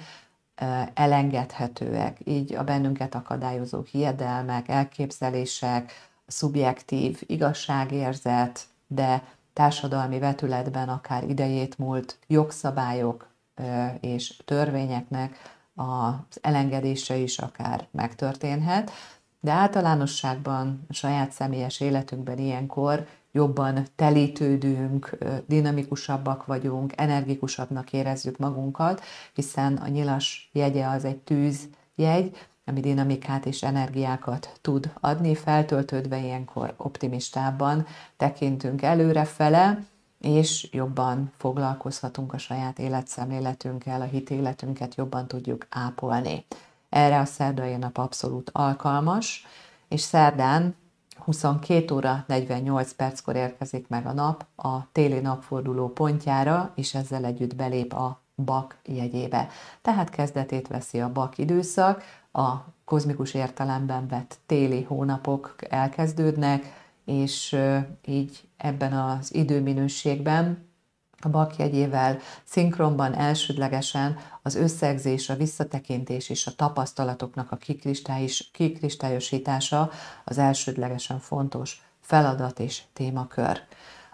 elengedhetőek. 0.94 2.18
Így 2.24 2.56
a 2.56 2.64
bennünket 2.64 3.16
akadályozó 3.16 3.82
hiedelmek, 3.92 4.68
elképzelések, 4.68 5.92
szubjektív 6.28 7.22
igazságérzet, 7.26 8.62
de 8.88 9.24
társadalmi 9.54 10.20
vetületben 10.20 10.90
akár 10.90 11.24
idejét 11.24 11.78
múlt 11.78 12.18
jogszabályok 12.28 13.28
és 14.00 14.38
törvényeknek 14.46 15.58
az 15.76 16.40
elengedése 16.42 17.16
is 17.16 17.40
akár 17.40 17.88
megtörténhet, 17.92 18.92
de 19.40 19.52
általánosságban 19.52 20.86
saját 20.90 21.32
személyes 21.32 21.80
életünkben 21.80 22.38
ilyenkor 22.38 23.08
jobban 23.40 23.86
telítődünk, 23.96 25.18
dinamikusabbak 25.48 26.46
vagyunk, 26.46 26.94
energikusabbnak 26.96 27.94
érezzük 27.94 28.38
magunkat, 28.38 29.02
hiszen 29.34 29.76
a 29.76 29.88
nyilas 29.88 30.50
jegye 30.54 30.86
az 30.88 31.06
egy 31.06 31.18
tűzjegy, 31.18 32.38
ami 32.66 32.80
dinamikát 32.80 33.46
és 33.46 33.64
energiákat 33.64 34.60
tud 34.62 34.92
adni, 35.00 35.36
feltöltődve 35.36 36.20
ilyenkor 36.20 36.74
optimistában 36.78 37.86
tekintünk 38.18 38.82
előrefele, 38.82 39.84
és 40.22 40.70
jobban 40.72 41.32
foglalkozhatunk 41.38 42.34
a 42.34 42.38
saját 42.38 42.80
életszemléletünkkel, 42.80 44.02
a 44.02 44.06
hitéletünket 44.06 44.96
jobban 44.96 45.28
tudjuk 45.28 45.68
ápolni. 45.70 46.46
Erre 46.90 47.20
a 47.20 47.26
szerdai 47.26 47.76
nap 47.76 47.98
abszolút 47.98 48.50
alkalmas, 48.54 49.46
és 49.88 50.02
szerdán 50.02 50.76
22 51.24 51.96
óra 51.96 52.24
48 52.28 52.94
perckor 52.94 53.36
érkezik 53.36 53.88
meg 53.88 54.06
a 54.06 54.14
nap 54.14 54.46
a 54.56 54.92
téli 54.92 55.20
napforduló 55.20 55.88
pontjára, 55.88 56.72
és 56.76 56.96
ezzel 56.96 57.26
együtt 57.26 57.56
belép 57.56 57.94
a 57.94 58.22
bak 58.36 58.78
jegyébe. 58.86 59.48
Tehát 59.82 60.10
kezdetét 60.10 60.68
veszi 60.68 61.00
a 61.00 61.12
bak 61.12 61.38
időszak, 61.38 62.04
a 62.32 62.54
kozmikus 62.86 63.34
értelemben 63.34 64.08
vett 64.08 64.38
téli 64.46 64.84
hónapok 64.84 65.56
elkezdődnek, 65.70 66.74
és 67.06 67.58
így 68.06 68.48
ebben 68.58 68.94
az 68.94 69.36
időminőségben 69.36 70.69
a 71.22 71.30
bakjegyével 71.30 72.20
szinkronban 72.44 73.14
elsődlegesen 73.14 74.18
az 74.42 74.56
összegzés, 74.56 75.30
a 75.30 75.36
visszatekintés 75.36 76.30
és 76.30 76.48
a 76.48 76.56
tapasztalatoknak 76.56 77.52
a 77.52 77.58
kikristályosítása 78.52 79.92
az 80.26 80.38
elsődlegesen 80.38 81.20
fontos 81.20 81.82
feladat 82.02 82.60
és 82.60 82.82
témakör. 82.94 83.62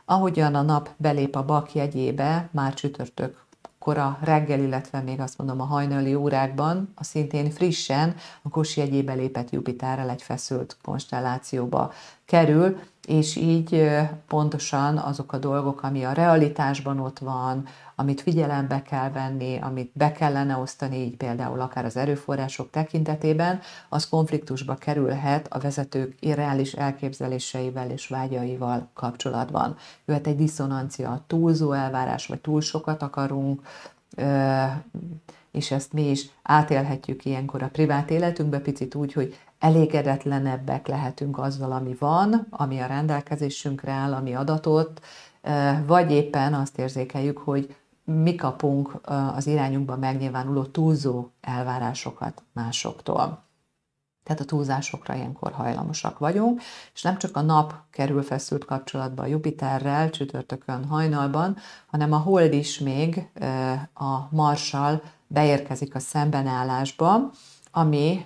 Ahogyan 0.06 0.56
a 0.56 0.62
nap 0.62 0.90
belép 0.98 1.36
a 1.36 1.46
bakjegyébe, 1.46 2.50
már 2.52 2.74
csütörtök 2.74 3.46
kora 3.80 4.18
reggel, 4.22 4.60
illetve 4.60 5.02
még 5.02 5.20
azt 5.20 5.38
mondom 5.38 5.62
a 5.62 5.66
hajnali 5.66 6.16
órákban, 6.16 6.92
a 6.96 7.04
szintén 7.04 7.52
frissen 7.52 8.16
a 8.42 8.50
Kosi 8.50 8.80
jegyébe 8.80 9.14
lépett 9.14 9.50
Jupiterrel 9.50 10.10
egy 10.10 10.22
feszült 10.22 10.78
konstellációba 10.84 11.94
kerül, 12.26 12.80
és 13.06 13.36
így 13.36 13.90
pontosan 14.28 14.98
azok 14.98 15.34
a 15.34 15.38
dolgok, 15.38 15.84
ami 15.84 16.04
a 16.04 16.12
realitásban 16.12 17.00
ott 17.00 17.20
van, 17.20 17.66
amit 17.96 18.22
figyelembe 18.22 18.82
kell 18.82 19.10
venni, 19.10 19.58
amit 19.62 19.92
be 19.94 20.12
kellene 20.12 20.58
osztani, 20.58 20.98
így 20.98 21.18
például 21.18 21.62
akár 21.62 21.86
az 21.86 21.98
erőforrások 21.98 22.70
tekintetében, 22.70 23.60
az 23.90 24.10
konfliktusba 24.10 24.76
kerülhet 24.76 25.48
a 25.54 25.60
vezetők 25.60 26.16
irreális 26.20 26.74
elképzeléseivel 26.74 27.90
és 27.90 28.08
vágyaival 28.08 28.90
kapcsolatban. 28.94 29.76
Jöhet 30.06 30.28
egy 30.28 30.38
diszonancia, 30.38 31.24
túlzó 31.28 31.72
elvárás, 31.72 32.28
vagy 32.28 32.40
túl 32.40 32.62
sokat 32.62 33.02
akarunk, 33.02 33.62
és 35.52 35.72
ezt 35.72 35.94
mi 35.94 36.10
is 36.10 36.30
átélhetjük 36.44 37.26
ilyenkor 37.26 37.64
a 37.64 37.68
privát 37.68 38.10
életünkbe, 38.10 38.60
picit 38.60 38.96
úgy, 38.96 39.14
hogy 39.14 39.40
elégedetlenebbek 39.66 40.88
lehetünk 40.88 41.38
azzal, 41.38 41.72
ami 41.72 41.96
van, 42.00 42.48
ami 42.50 42.80
a 42.80 42.86
rendelkezésünkre 42.86 43.92
áll, 43.92 44.14
ami 44.14 44.36
adatot, 44.36 45.02
vagy 45.86 46.12
éppen 46.12 46.54
azt 46.54 46.78
érzékeljük, 46.78 47.38
hogy 47.38 47.76
mi 48.04 48.36
kapunk 48.36 49.00
az 49.36 49.48
irányunkban 49.48 50.00
megnyilvánuló 50.00 50.64
túlzó 50.64 51.28
elvárásokat 51.42 52.44
másoktól. 52.54 53.44
Tehát 54.24 54.42
a 54.42 54.46
túlzásokra 54.46 55.14
ilyenkor 55.14 55.52
hajlamosak 55.52 56.20
vagyunk, 56.20 56.62
és 56.94 57.02
nem 57.02 57.18
csak 57.18 57.36
a 57.36 57.42
nap 57.42 57.74
kerül 57.92 58.24
feszült 58.24 58.66
kapcsolatba 58.66 59.24
a 59.24 59.28
Jupiterrel 59.28 60.10
csütörtökön 60.10 60.86
hajnalban, 60.86 61.58
hanem 61.86 62.12
a 62.12 62.18
hold 62.18 62.54
is 62.54 62.80
még 62.80 63.30
a 63.94 64.36
Marssal 64.36 65.02
beérkezik 65.28 65.96
a 65.96 66.00
szembenállásba, 66.00 67.32
ami 67.78 68.26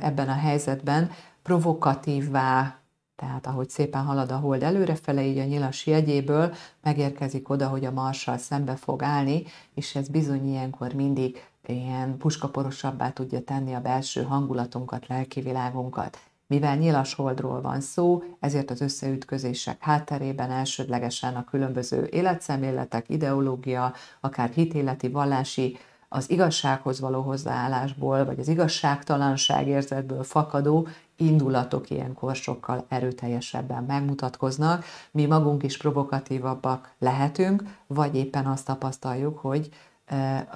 ebben 0.00 0.28
a 0.28 0.32
helyzetben 0.32 1.10
provokatívvá, 1.42 2.76
tehát 3.16 3.46
ahogy 3.46 3.68
szépen 3.68 4.04
halad 4.04 4.30
a 4.30 4.36
hold 4.36 4.62
előrefele, 4.62 5.24
így 5.24 5.38
a 5.38 5.44
nyilas 5.44 5.86
jegyéből 5.86 6.54
megérkezik 6.82 7.48
oda, 7.48 7.68
hogy 7.68 7.84
a 7.84 7.90
marssal 7.90 8.38
szembe 8.38 8.76
fog 8.76 9.02
állni, 9.02 9.42
és 9.74 9.94
ez 9.94 10.08
bizony 10.08 10.48
ilyenkor 10.48 10.92
mindig 10.92 11.44
ilyen 11.66 12.16
puskaporosabbá 12.16 13.10
tudja 13.10 13.40
tenni 13.40 13.74
a 13.74 13.80
belső 13.80 14.22
hangulatunkat, 14.22 15.06
lelkivilágunkat. 15.06 16.18
Mivel 16.46 16.76
nyilas 16.76 17.14
holdról 17.14 17.60
van 17.60 17.80
szó, 17.80 18.22
ezért 18.40 18.70
az 18.70 18.80
összeütközések 18.80 19.76
hátterében 19.80 20.50
elsődlegesen 20.50 21.36
a 21.36 21.44
különböző 21.44 22.08
életszemléletek, 22.10 23.08
ideológia, 23.08 23.92
akár 24.20 24.48
hitéleti, 24.48 25.08
vallási 25.08 25.78
az 26.12 26.30
igazsághoz 26.30 27.00
való 27.00 27.20
hozzáállásból, 27.20 28.24
vagy 28.24 28.38
az 28.38 28.48
igazságtalanság 28.48 29.66
érzetből 29.66 30.22
fakadó 30.22 30.88
indulatok 31.16 31.90
ilyenkor 31.90 32.36
sokkal 32.36 32.84
erőteljesebben 32.88 33.84
megmutatkoznak, 33.84 34.84
mi 35.10 35.26
magunk 35.26 35.62
is 35.62 35.76
provokatívabbak 35.76 36.94
lehetünk, 36.98 37.62
vagy 37.86 38.16
éppen 38.16 38.46
azt 38.46 38.66
tapasztaljuk, 38.66 39.38
hogy 39.38 39.68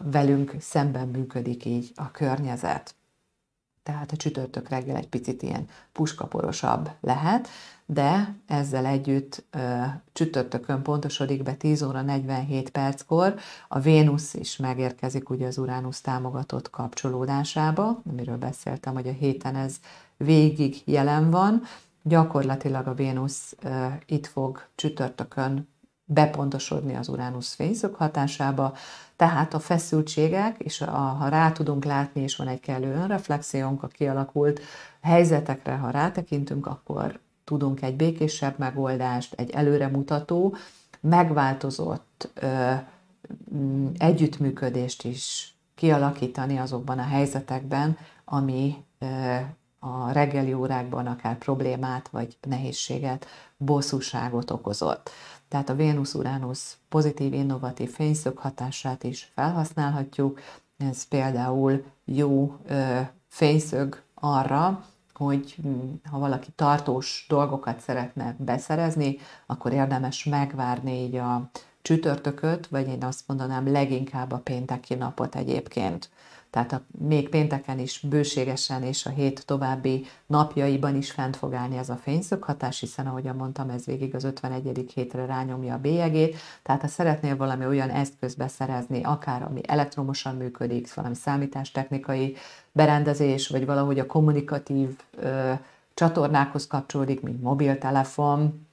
velünk 0.02 0.54
szemben 0.58 1.08
működik 1.08 1.64
így 1.64 1.92
a 1.94 2.10
környezet. 2.10 2.94
Tehát 3.86 4.12
a 4.12 4.16
csütörtök 4.16 4.68
reggel 4.68 4.96
egy 4.96 5.08
picit 5.08 5.42
ilyen 5.42 5.68
puskaporosabb 5.92 6.90
lehet, 7.00 7.48
de 7.84 8.34
ezzel 8.46 8.86
együtt 8.86 9.44
csütörtökön 10.12 10.82
pontosodik 10.82 11.42
be 11.42 11.54
10 11.54 11.82
óra 11.82 12.02
47 12.02 12.70
perckor, 12.70 13.34
a 13.68 13.80
Vénusz 13.80 14.34
is 14.34 14.56
megérkezik 14.56 15.30
ugye 15.30 15.46
az 15.46 15.58
Uránusz 15.58 16.00
támogatott 16.00 16.70
kapcsolódásába, 16.70 18.02
amiről 18.10 18.36
beszéltem, 18.36 18.94
hogy 18.94 19.08
a 19.08 19.12
héten 19.12 19.56
ez 19.56 19.76
végig 20.16 20.82
jelen 20.84 21.30
van, 21.30 21.62
gyakorlatilag 22.02 22.86
a 22.86 22.94
Vénusz 22.94 23.56
itt 24.06 24.26
fog 24.26 24.66
csütörtökön 24.74 25.68
bepontosodni 26.06 26.96
az 26.96 27.08
Uránusz 27.08 27.54
fényszög 27.54 27.94
hatásába, 27.94 28.74
tehát 29.16 29.54
a 29.54 29.58
feszültségek, 29.58 30.58
és 30.58 30.80
a, 30.80 30.90
ha 30.90 31.28
rá 31.28 31.52
tudunk 31.52 31.84
látni, 31.84 32.20
és 32.20 32.36
van 32.36 32.48
egy 32.48 32.60
kellő 32.60 32.94
önreflexiónk 32.94 33.82
a 33.82 33.86
kialakult 33.86 34.60
helyzetekre, 35.00 35.76
ha 35.76 35.90
rátekintünk, 35.90 36.66
akkor 36.66 37.18
tudunk 37.44 37.82
egy 37.82 37.96
békésebb 37.96 38.58
megoldást, 38.58 39.34
egy 39.34 39.50
előremutató, 39.50 40.56
megváltozott 41.00 42.30
ö, 42.34 42.72
együttműködést 43.98 45.04
is 45.04 45.54
kialakítani 45.74 46.58
azokban 46.58 46.98
a 46.98 47.02
helyzetekben, 47.02 47.98
ami 48.24 48.84
ö, 48.98 49.36
a 49.78 50.12
reggeli 50.12 50.52
órákban 50.52 51.06
akár 51.06 51.38
problémát 51.38 52.08
vagy 52.08 52.36
nehézséget, 52.48 53.26
bosszúságot 53.56 54.50
okozott. 54.50 55.10
Tehát 55.48 55.68
a 55.68 55.74
Vénusz-Uránusz 55.74 56.76
pozitív, 56.88 57.32
innovatív 57.32 57.90
fényszög 57.90 58.38
hatását 58.38 59.04
is 59.04 59.32
felhasználhatjuk. 59.34 60.40
Ez 60.76 61.08
például 61.08 61.84
jó 62.04 62.56
ö, 62.66 63.00
fényszög 63.28 64.02
arra, 64.14 64.84
hogy 65.14 65.56
ha 66.10 66.18
valaki 66.18 66.50
tartós 66.54 67.26
dolgokat 67.28 67.80
szeretne 67.80 68.36
beszerezni, 68.38 69.18
akkor 69.46 69.72
érdemes 69.72 70.24
megvárni 70.24 70.92
így 70.92 71.16
a 71.16 71.50
csütörtököt, 71.82 72.66
vagy 72.66 72.88
én 72.88 73.02
azt 73.04 73.22
mondanám 73.26 73.72
leginkább 73.72 74.32
a 74.32 74.38
pénteki 74.38 74.94
napot 74.94 75.34
egyébként 75.34 76.10
tehát 76.50 76.72
a, 76.72 76.82
még 76.98 77.28
pénteken 77.28 77.78
is 77.78 78.00
bőségesen 78.00 78.82
és 78.82 79.06
a 79.06 79.10
hét 79.10 79.46
további 79.46 80.06
napjaiban 80.26 80.96
is 80.96 81.10
fent 81.10 81.36
fog 81.36 81.54
állni 81.54 81.76
ez 81.76 81.88
a 81.88 81.96
fényszöghatás, 81.96 82.80
hiszen 82.80 83.06
ahogyan 83.06 83.36
mondtam, 83.36 83.70
ez 83.70 83.84
végig 83.84 84.14
az 84.14 84.24
51. 84.24 84.90
hétre 84.94 85.26
rányomja 85.26 85.74
a 85.74 85.78
bélyegét, 85.78 86.36
tehát 86.62 86.80
ha 86.80 86.88
szeretnél 86.88 87.36
valami 87.36 87.66
olyan 87.66 87.90
eszköz 87.90 88.34
beszerezni, 88.34 89.02
akár 89.02 89.42
ami 89.42 89.60
elektromosan 89.66 90.36
működik, 90.36 90.94
valami 90.94 91.14
számítástechnikai 91.14 92.36
berendezés, 92.72 93.48
vagy 93.48 93.66
valahogy 93.66 93.98
a 93.98 94.06
kommunikatív 94.06 94.98
ö, 95.16 95.52
csatornákhoz 95.94 96.66
kapcsolódik, 96.66 97.20
mint 97.20 97.42
mobiltelefon, 97.42 98.65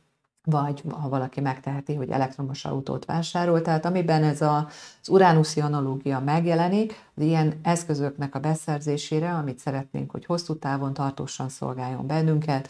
vagy 0.46 0.84
ha 0.90 1.10
valaki 1.10 1.42
megteheti, 1.42 1.96
hogy 1.96 2.10
elektromos 2.10 2.66
autót 2.66 3.06
vásárol. 3.06 3.62
Tehát 3.62 3.86
amiben 3.86 4.24
ez 4.24 4.42
a, 4.42 4.68
az 5.02 5.10
uránuszi 5.10 5.62
analógia 5.62 6.20
megjelenik, 6.20 6.94
az 7.16 7.24
ilyen 7.24 7.60
eszközöknek 7.62 8.36
a 8.36 8.40
beszerzésére, 8.40 9.34
amit 9.34 9.60
szeretnénk, 9.60 10.12
hogy 10.12 10.26
hosszú 10.26 10.56
távon 10.56 10.94
tartósan 10.94 11.50
szolgáljon 11.50 12.08
bennünket, 12.08 12.70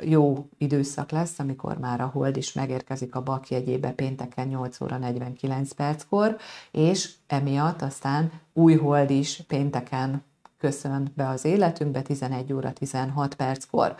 jó 0.00 0.48
időszak 0.58 1.10
lesz, 1.10 1.38
amikor 1.38 1.78
már 1.78 2.00
a 2.00 2.06
hold 2.06 2.36
is 2.36 2.52
megérkezik 2.52 3.14
a 3.14 3.22
bak 3.22 3.48
jegyébe 3.48 3.90
pénteken 3.90 4.48
8 4.48 4.80
óra 4.80 4.98
49 4.98 5.72
perckor, 5.72 6.36
és 6.70 7.12
emiatt 7.26 7.82
aztán 7.82 8.32
új 8.52 8.76
hold 8.76 9.10
is 9.10 9.42
pénteken 9.48 10.24
köszön 10.58 11.12
be 11.14 11.28
az 11.28 11.44
életünkbe 11.44 12.02
11 12.02 12.52
óra 12.52 12.72
16 12.72 13.34
perckor 13.34 13.96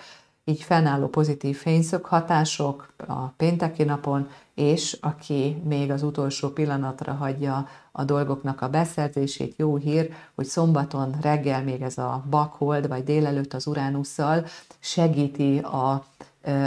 így 0.49 0.63
fennálló 0.63 1.09
pozitív 1.09 1.57
fényszög 1.57 2.05
hatások 2.05 2.93
a 3.07 3.27
pénteki 3.27 3.83
napon, 3.83 4.29
és 4.55 4.99
aki 5.01 5.63
még 5.65 5.91
az 5.91 6.03
utolsó 6.03 6.49
pillanatra 6.49 7.13
hagyja 7.13 7.69
a 7.93 8.05
dolgoknak 8.05 8.61
a 8.61 8.69
beszerzését, 8.69 9.55
jó 9.57 9.77
hír, 9.77 10.13
hogy 10.35 10.45
szombaton 10.45 11.15
reggel 11.21 11.63
még 11.63 11.83
ez 11.83 11.99
a 11.99 12.25
bakhold, 12.31 12.89
vagy 12.89 13.05
délelőtt 13.05 13.55
az 13.55 13.67
uránusszal 13.67 14.45
segíti 14.79 15.59
a, 15.59 16.05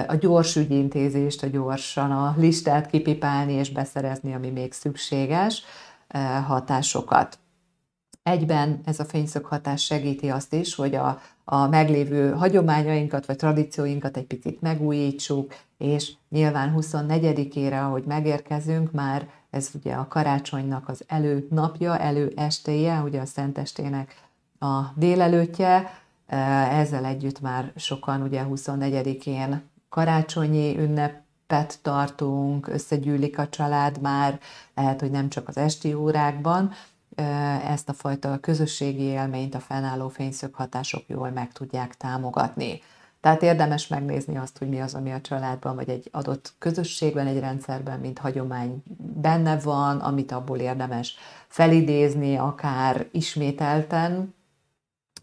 a 0.08 0.16
gyors 0.20 0.56
ügyintézést, 0.56 1.44
a 1.44 1.48
gyorsan 1.48 2.12
a 2.12 2.36
listát 2.38 2.90
kipipálni 2.90 3.54
és 3.54 3.72
beszerezni, 3.72 4.34
ami 4.34 4.50
még 4.50 4.74
szükséges 4.74 5.64
hatásokat. 6.48 7.38
Egyben 8.30 8.82
ez 8.86 9.00
a 9.00 9.06
fényszög 9.06 9.46
hatás 9.46 9.84
segíti 9.84 10.30
azt 10.30 10.54
is, 10.54 10.76
hogy 10.76 10.96
a, 10.96 11.22
a 11.44 11.68
meglévő 11.68 12.32
hagyományainkat 12.32 13.26
vagy 13.26 13.36
tradícióinkat 13.36 14.18
egy 14.18 14.26
picit 14.26 14.62
megújítsuk, 14.62 15.56
és 15.78 16.12
nyilván 16.30 16.74
24-ére, 16.78 17.82
ahogy 17.86 18.04
megérkezünk, 18.04 18.92
már 18.92 19.30
ez 19.50 19.70
ugye 19.74 19.94
a 19.94 20.08
karácsonynak 20.08 20.90
az 20.90 21.04
elő 21.08 21.48
napja, 21.50 21.98
elő 21.98 22.34
estéje, 22.36 23.02
ugye 23.02 23.22
a 23.22 23.26
Szentestének 23.26 24.16
a 24.60 24.82
délelőttje, 24.96 25.92
ezzel 26.72 27.06
együtt 27.06 27.42
már 27.42 27.72
sokan 27.76 28.22
ugye 28.22 28.46
24-én 28.50 29.62
karácsonyi 29.90 30.78
ünnepet 30.78 31.80
tartunk, 31.82 32.68
összegyűlik 32.68 33.40
a 33.40 33.50
család 33.50 34.02
már, 34.02 34.40
lehet, 34.76 35.00
hogy 35.00 35.12
nem 35.12 35.30
csak 35.30 35.48
az 35.48 35.58
esti 35.58 35.94
órákban, 35.94 36.72
ezt 37.68 37.90
a 37.90 37.94
fajta 37.94 38.38
közösségi 38.40 39.02
élményt 39.02 39.56
a 39.56 39.60
fennálló 39.60 40.08
fényszöghatások 40.08 41.04
jól 41.08 41.30
meg 41.30 41.52
tudják 41.52 41.98
támogatni. 41.98 42.82
Tehát 43.22 43.42
érdemes 43.42 43.88
megnézni 43.88 44.38
azt, 44.38 44.58
hogy 44.58 44.70
mi 44.70 44.80
az, 44.80 44.96
ami 44.96 45.12
a 45.12 45.22
családban, 45.22 45.76
vagy 45.76 45.90
egy 45.90 46.10
adott 46.12 46.54
közösségben, 46.60 47.28
egy 47.28 47.40
rendszerben, 47.40 48.00
mint 48.00 48.20
hagyomány 48.20 48.84
benne 48.98 49.60
van, 49.60 49.98
amit 49.98 50.32
abból 50.32 50.58
érdemes 50.58 51.16
felidézni, 51.48 52.36
akár 52.36 53.08
ismételten 53.12 54.34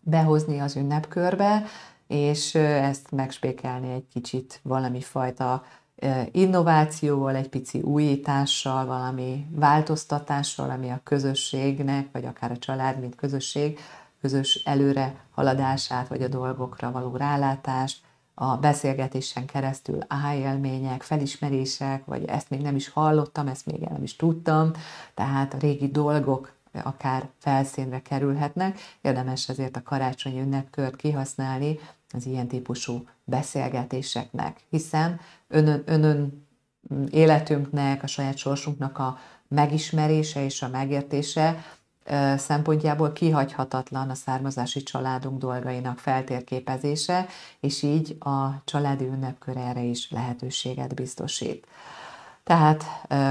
behozni 0.02 0.58
az 0.58 0.76
ünnepkörbe, 0.76 1.64
és 2.06 2.54
ezt 2.54 3.10
megspékelni 3.10 3.92
egy 3.92 4.06
kicsit 4.12 4.60
valami 4.62 5.00
fajta 5.00 5.64
innovációval, 6.32 7.34
egy 7.34 7.48
pici 7.48 7.80
újítással, 7.80 8.86
valami 8.86 9.46
változtatással, 9.50 10.70
ami 10.70 10.90
a 10.90 11.00
közösségnek, 11.04 12.08
vagy 12.12 12.24
akár 12.24 12.50
a 12.50 12.58
család, 12.58 13.00
mint 13.00 13.14
közösség, 13.14 13.78
közös 14.20 14.54
előre 14.64 15.14
haladását, 15.34 16.08
vagy 16.08 16.22
a 16.22 16.28
dolgokra 16.28 16.90
való 16.90 17.16
rálátást, 17.16 18.04
a 18.38 18.56
beszélgetésen 18.56 19.46
keresztül 19.46 19.98
élmények, 20.34 21.02
felismerések, 21.02 22.04
vagy 22.04 22.24
ezt 22.24 22.50
még 22.50 22.60
nem 22.60 22.76
is 22.76 22.88
hallottam, 22.88 23.48
ezt 23.48 23.66
még 23.66 23.80
nem 23.80 24.02
is 24.02 24.16
tudtam, 24.16 24.70
tehát 25.14 25.54
a 25.54 25.58
régi 25.58 25.88
dolgok 25.88 26.52
akár 26.82 27.28
felszínre 27.38 28.02
kerülhetnek. 28.02 28.78
Érdemes 29.00 29.48
ezért 29.48 29.76
a 29.76 29.82
karácsonyi 29.82 30.40
ünnepkört 30.40 30.96
kihasználni 30.96 31.78
az 32.12 32.26
ilyen 32.26 32.48
típusú 32.48 33.06
beszélgetéseknek, 33.26 34.60
hiszen 34.70 35.20
önön, 35.48 35.82
önön 35.86 36.46
életünknek, 37.10 38.02
a 38.02 38.06
saját 38.06 38.36
sorsunknak 38.36 38.98
a 38.98 39.18
megismerése 39.48 40.44
és 40.44 40.62
a 40.62 40.68
megértése 40.68 41.64
szempontjából 42.36 43.12
kihagyhatatlan 43.12 44.10
a 44.10 44.14
származási 44.14 44.82
családunk 44.82 45.38
dolgainak 45.38 45.98
feltérképezése, 45.98 47.26
és 47.60 47.82
így 47.82 48.16
a 48.18 48.62
családi 48.64 49.04
ünnepkör 49.04 49.56
erre 49.56 49.82
is 49.82 50.10
lehetőséget 50.10 50.94
biztosít. 50.94 51.66
Tehát 52.44 52.84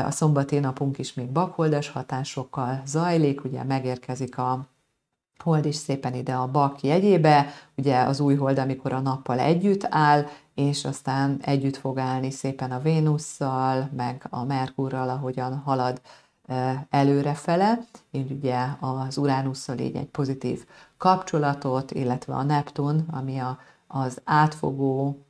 a 0.06 0.12
szombati 0.12 0.60
napunk 0.60 0.98
is 0.98 1.14
még 1.14 1.28
bakholdas 1.28 1.90
hatásokkal 1.90 2.82
zajlik, 2.86 3.44
ugye 3.44 3.64
megérkezik 3.64 4.38
a 4.38 4.68
hold 5.44 5.66
is 5.66 5.76
szépen 5.76 6.14
ide 6.14 6.34
a 6.34 6.48
bak 6.48 6.82
jegyébe, 6.82 7.54
ugye 7.76 8.00
az 8.00 8.20
új 8.20 8.36
hold, 8.36 8.58
amikor 8.58 8.94
a 8.94 9.00
nappal 9.00 9.40
együtt 9.40 9.88
áll, 9.90 10.26
és 10.56 10.86
aztán 10.86 11.40
együtt 11.42 11.76
fog 11.78 11.98
állni 11.98 12.32
szépen 12.32 12.72
a 12.72 12.80
Vénusszal, 12.80 13.90
meg 13.96 14.28
a 14.30 14.44
Merkurral, 14.44 15.10
ahogyan 15.10 15.58
halad 15.58 16.02
előrefele, 16.90 17.80
így 18.12 18.32
ugye 18.32 18.66
az 18.80 19.18
Uránusszal 19.18 19.78
így 19.78 19.96
egy 19.96 20.08
pozitív 20.08 20.66
kapcsolatot, 20.98 21.92
illetve 21.92 22.34
a 22.34 22.44
Neptun, 22.44 23.06
ami 23.12 23.40
a, 23.40 23.60
az 23.88 24.22
átfogó 24.24 25.26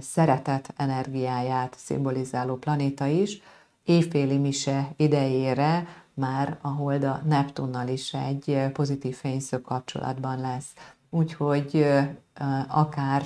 szeretet 0.00 0.72
energiáját 0.76 1.74
szimbolizáló 1.78 2.56
planéta 2.56 3.06
is, 3.06 3.42
éjféli 3.84 4.38
mise 4.38 4.92
idejére 4.96 5.86
már 6.14 6.58
a 6.60 6.68
hold 6.68 7.04
a 7.04 7.20
Neptunnal 7.24 7.88
is 7.88 8.14
egy 8.14 8.70
pozitív 8.72 9.16
fényszög 9.16 9.62
kapcsolatban 9.62 10.40
lesz. 10.40 10.72
Úgyhogy 11.10 11.86
akár 12.68 13.22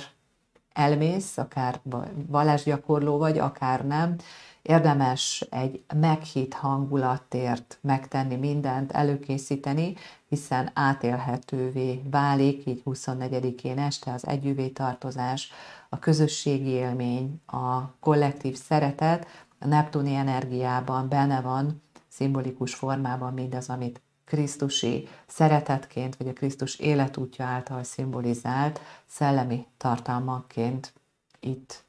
elmész, 0.73 1.37
akár 1.37 1.79
vallásgyakorló 2.27 3.17
vagy, 3.17 3.37
akár 3.37 3.85
nem, 3.85 4.15
érdemes 4.61 5.47
egy 5.49 5.83
meghitt 5.95 6.53
hangulatért 6.53 7.77
megtenni 7.81 8.35
mindent, 8.35 8.91
előkészíteni, 8.91 9.95
hiszen 10.29 10.71
átélhetővé 10.73 12.01
válik, 12.11 12.65
így 12.65 12.81
24-én 12.85 13.77
este 13.77 14.13
az 14.13 14.27
együvé 14.27 14.67
tartozás, 14.67 15.51
a 15.89 15.99
közösségi 15.99 16.69
élmény, 16.69 17.41
a 17.45 17.81
kollektív 17.99 18.55
szeretet, 18.55 19.27
a 19.59 19.67
neptuni 19.67 20.15
energiában 20.15 21.09
benne 21.09 21.41
van, 21.41 21.81
szimbolikus 22.17 22.73
formában 22.73 23.33
mindaz, 23.33 23.69
amit 23.69 24.01
Krisztusi 24.25 25.07
szeretetként, 25.27 26.15
vagy 26.15 26.27
a 26.27 26.33
Krisztus 26.33 26.79
életútja 26.79 27.45
által 27.45 27.83
szimbolizált 27.83 28.79
szellemi 29.05 29.65
tartalmakként 29.77 30.93
itt 31.39 31.83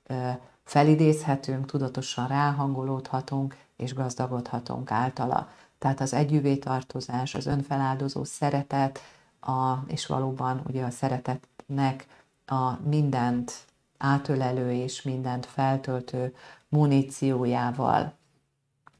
felidézhetünk, 0.64 1.66
tudatosan 1.66 2.26
ráhangolódhatunk, 2.26 3.56
és 3.76 3.94
gazdagodhatunk 3.94 4.90
általa. 4.90 5.48
Tehát 5.78 6.00
az 6.00 6.14
együvé 6.14 6.56
tartozás, 6.56 7.34
az 7.34 7.46
önfeláldozó 7.46 8.24
szeretet, 8.24 9.00
a, 9.40 9.74
és 9.86 10.06
valóban 10.06 10.62
ugye 10.66 10.84
a 10.84 10.90
szeretetnek 10.90 12.06
a 12.46 12.88
mindent 12.88 13.52
átölelő 13.98 14.72
és 14.72 15.02
mindent 15.02 15.46
feltöltő 15.46 16.34
muníciójával 16.68 18.17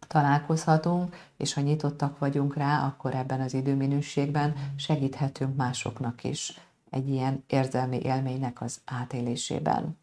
találkozhatunk, 0.09 1.17
és 1.37 1.55
ha 1.55 1.61
nyitottak 1.61 2.19
vagyunk 2.19 2.57
rá, 2.57 2.87
akkor 2.87 3.15
ebben 3.15 3.41
az 3.41 3.55
időminőségben 3.55 4.55
segíthetünk 4.77 5.57
másoknak 5.57 6.25
is 6.25 6.61
egy 6.91 7.09
ilyen 7.09 7.45
érzelmi 7.47 7.99
élménynek 8.03 8.61
az 8.61 8.81
átélésében. 8.85 9.99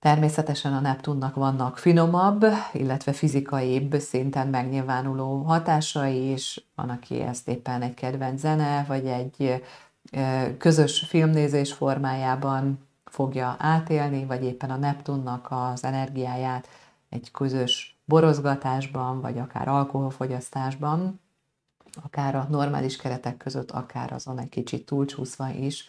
Természetesen 0.00 0.72
a 0.72 0.80
Neptunnak 0.80 1.34
vannak 1.34 1.78
finomabb, 1.78 2.44
illetve 2.72 3.12
fizikaibb 3.12 3.94
szinten 3.98 4.48
megnyilvánuló 4.48 5.42
hatásai 5.42 6.32
is. 6.32 6.66
Van, 6.74 6.88
aki 6.88 7.20
ezt 7.20 7.48
éppen 7.48 7.82
egy 7.82 7.94
kedvenc 7.94 8.40
zene, 8.40 8.84
vagy 8.88 9.06
egy 9.06 9.62
közös 10.58 10.98
filmnézés 10.98 11.72
formájában 11.72 12.78
fogja 13.04 13.56
átélni, 13.58 14.24
vagy 14.24 14.44
éppen 14.44 14.70
a 14.70 14.76
Neptunnak 14.76 15.46
az 15.50 15.84
energiáját 15.84 16.68
egy 17.08 17.30
közös 17.30 17.93
borozgatásban, 18.04 19.20
vagy 19.20 19.38
akár 19.38 19.68
alkoholfogyasztásban, 19.68 21.20
akár 22.04 22.34
a 22.34 22.46
normális 22.50 22.96
keretek 22.96 23.36
között, 23.36 23.70
akár 23.70 24.12
azon 24.12 24.38
egy 24.38 24.48
kicsit 24.48 24.86
túlcsúszva 24.86 25.48
is 25.48 25.88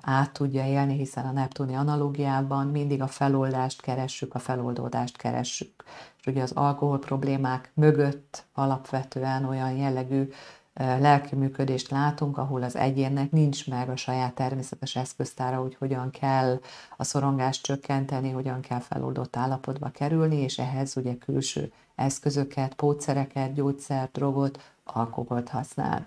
át 0.00 0.32
tudja 0.32 0.66
élni, 0.66 0.96
hiszen 0.96 1.26
a 1.26 1.30
Neptuni 1.30 1.74
analógiában 1.74 2.66
mindig 2.66 3.02
a 3.02 3.06
feloldást 3.06 3.82
keressük, 3.82 4.34
a 4.34 4.38
feloldódást 4.38 5.16
keressük. 5.16 5.84
És 6.18 6.26
ugye 6.26 6.42
az 6.42 6.52
alkohol 6.52 6.98
problémák 6.98 7.70
mögött 7.74 8.44
alapvetően 8.52 9.44
olyan 9.44 9.72
jellegű 9.72 10.28
lelki 10.76 11.34
működést 11.34 11.90
látunk, 11.90 12.38
ahol 12.38 12.62
az 12.62 12.76
egyénnek 12.76 13.30
nincs 13.30 13.68
meg 13.68 13.88
a 13.88 13.96
saját 13.96 14.34
természetes 14.34 14.96
eszköztára, 14.96 15.60
hogy 15.60 15.76
hogyan 15.78 16.10
kell 16.10 16.60
a 16.96 17.04
szorongást 17.04 17.62
csökkenteni, 17.62 18.30
hogyan 18.30 18.60
kell 18.60 18.80
feloldott 18.80 19.36
állapotba 19.36 19.88
kerülni, 19.88 20.36
és 20.36 20.58
ehhez 20.58 20.96
ugye 20.96 21.18
külső 21.18 21.72
eszközöket, 21.94 22.74
pótszereket, 22.74 23.52
gyógyszert, 23.52 24.12
drogot, 24.12 24.74
alkoholt 24.84 25.48
használ. 25.48 26.06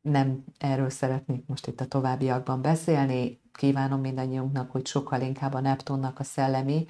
Nem 0.00 0.44
erről 0.58 0.90
szeretnék 0.90 1.46
most 1.46 1.66
itt 1.66 1.80
a 1.80 1.86
továbbiakban 1.86 2.62
beszélni, 2.62 3.40
kívánom 3.52 4.00
mindannyiunknak, 4.00 4.70
hogy 4.70 4.86
sokkal 4.86 5.20
inkább 5.20 5.54
a 5.54 5.60
Neptunnak 5.60 6.18
a 6.18 6.24
szellemi 6.24 6.86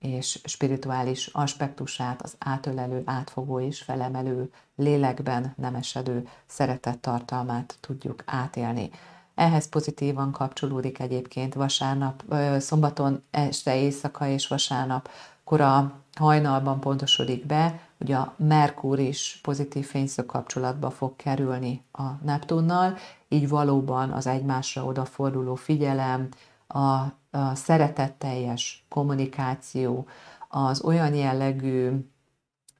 és 0.00 0.40
spirituális 0.44 1.26
aspektusát, 1.26 2.22
az 2.22 2.34
átölelő, 2.38 3.02
átfogó 3.04 3.60
és 3.60 3.82
felemelő, 3.82 4.52
lélekben 4.76 5.54
nemesedő 5.56 6.28
szeretett 6.46 7.00
tartalmát 7.00 7.76
tudjuk 7.80 8.22
átélni. 8.26 8.90
Ehhez 9.34 9.68
pozitívan 9.68 10.32
kapcsolódik 10.32 10.98
egyébként 10.98 11.54
vasárnap, 11.54 12.24
szombaton 12.58 13.22
este 13.30 13.76
éjszaka 13.76 14.26
és 14.26 14.48
vasárnap 14.48 15.08
kora 15.44 15.92
hajnalban 16.14 16.80
pontosodik 16.80 17.46
be, 17.46 17.80
hogy 17.98 18.12
a 18.12 18.34
Merkur 18.36 18.98
is 18.98 19.38
pozitív 19.42 19.86
fényszög 19.86 20.26
kapcsolatba 20.26 20.90
fog 20.90 21.16
kerülni 21.16 21.84
a 21.92 22.02
Neptunnal, 22.22 22.96
így 23.28 23.48
valóban 23.48 24.10
az 24.10 24.26
egymásra 24.26 24.84
odaforduló 24.84 25.54
figyelem, 25.54 26.28
a 26.68 27.18
a 27.30 27.54
szeretetteljes 27.54 28.84
kommunikáció, 28.88 30.06
az 30.48 30.82
olyan 30.82 31.14
jellegű 31.14 31.90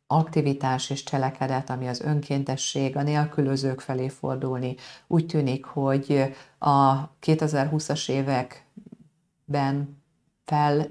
aktivitás 0.06 0.90
és 0.90 1.02
cselekedet, 1.02 1.70
ami 1.70 1.88
az 1.88 2.00
önkéntesség, 2.00 2.96
a 2.96 3.02
nélkülözők 3.02 3.80
felé 3.80 4.08
fordulni. 4.08 4.74
Úgy 5.06 5.26
tűnik, 5.26 5.64
hogy 5.64 6.34
a 6.58 7.08
2020-as 7.20 8.10
években 8.10 10.02
fel 10.44 10.86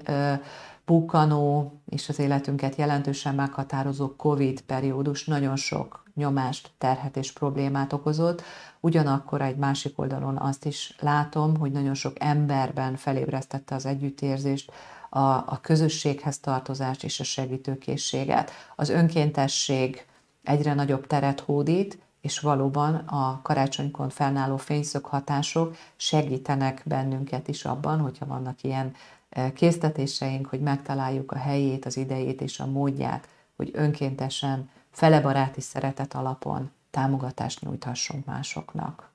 bukkanó 0.84 1.72
és 1.86 2.08
az 2.08 2.18
életünket 2.18 2.76
jelentősen 2.76 3.34
meghatározó 3.34 4.16
COVID 4.16 4.60
periódus 4.60 5.24
nagyon 5.24 5.56
sok 5.56 6.04
nyomást, 6.20 6.70
terhet 6.78 7.16
és 7.16 7.32
problémát 7.32 7.92
okozott. 7.92 8.42
Ugyanakkor 8.80 9.40
egy 9.40 9.56
másik 9.56 9.98
oldalon 9.98 10.36
azt 10.36 10.64
is 10.64 10.96
látom, 11.00 11.56
hogy 11.56 11.72
nagyon 11.72 11.94
sok 11.94 12.16
emberben 12.18 12.96
felébresztette 12.96 13.74
az 13.74 13.86
együttérzést, 13.86 14.72
a, 15.10 15.18
a 15.28 15.58
közösséghez 15.62 16.38
tartozást 16.38 17.04
és 17.04 17.20
a 17.20 17.24
segítőkészséget. 17.24 18.50
Az 18.76 18.88
önkéntesség 18.88 20.06
egyre 20.42 20.74
nagyobb 20.74 21.06
teret 21.06 21.40
hódít, 21.40 21.98
és 22.20 22.40
valóban 22.40 22.94
a 22.94 23.40
karácsonykon 23.42 24.08
fennálló 24.08 24.56
fényszög 24.56 25.04
hatások 25.04 25.76
segítenek 25.96 26.82
bennünket 26.84 27.48
is 27.48 27.64
abban, 27.64 27.98
hogyha 27.98 28.26
vannak 28.26 28.62
ilyen 28.62 28.92
e, 29.30 29.52
késztetéseink, 29.52 30.46
hogy 30.46 30.60
megtaláljuk 30.60 31.32
a 31.32 31.38
helyét, 31.38 31.84
az 31.84 31.96
idejét 31.96 32.40
és 32.40 32.60
a 32.60 32.66
módját, 32.66 33.28
hogy 33.56 33.70
önkéntesen, 33.72 34.70
felebaráti 34.90 35.60
szeretet 35.60 36.14
alapon 36.14 36.70
támogatást 36.90 37.60
nyújthassunk 37.60 38.24
másoknak. 38.24 39.10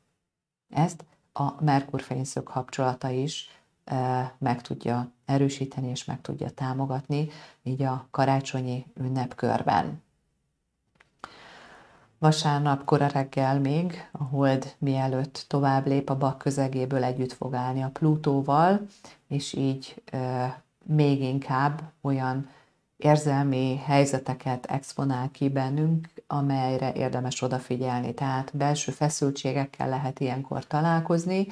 Ezt 0.70 1.04
a 1.34 1.64
Merkur 1.64 2.02
fényszög 2.02 2.44
kapcsolata 2.44 3.10
is 3.10 3.50
e, 3.84 4.34
meg 4.38 4.62
tudja 4.62 5.12
erősíteni 5.26 5.88
és 5.88 6.06
meg 6.06 6.22
tudja 6.22 6.50
támogatni, 6.50 7.28
így 7.64 7.84
a 7.84 8.08
karácsonyi 8.12 8.86
ünnepkörben. 8.94 10.04
Vasárnap 12.18 12.84
kora 12.84 13.08
reggel 13.08 13.60
még 13.60 14.10
a 14.12 14.24
hold 14.24 14.76
mielőtt 14.78 15.46
tovább 15.48 15.88
lép 15.88 16.10
a 16.10 16.18
bak 16.18 16.38
közegéből 16.38 17.04
együtt 17.04 17.34
fog 17.34 17.54
állni 17.54 17.82
a 17.82 17.90
Plutóval, 17.90 18.86
és 19.28 19.54
így 19.54 20.02
e, 20.06 20.64
még 20.84 21.22
inkább 21.22 21.82
olyan 22.02 22.50
érzelmi 23.06 23.82
helyzeteket 23.84 24.66
exponál 24.66 25.32
ki 25.32 25.50
bennünk, 25.50 26.10
amelyre 26.28 26.94
érdemes 26.94 27.42
odafigyelni. 27.42 28.14
Tehát 28.14 28.58
belső 28.58 28.92
feszültségekkel 28.92 29.90
lehet 29.90 30.20
ilyenkor 30.20 30.68
találkozni, 30.68 31.48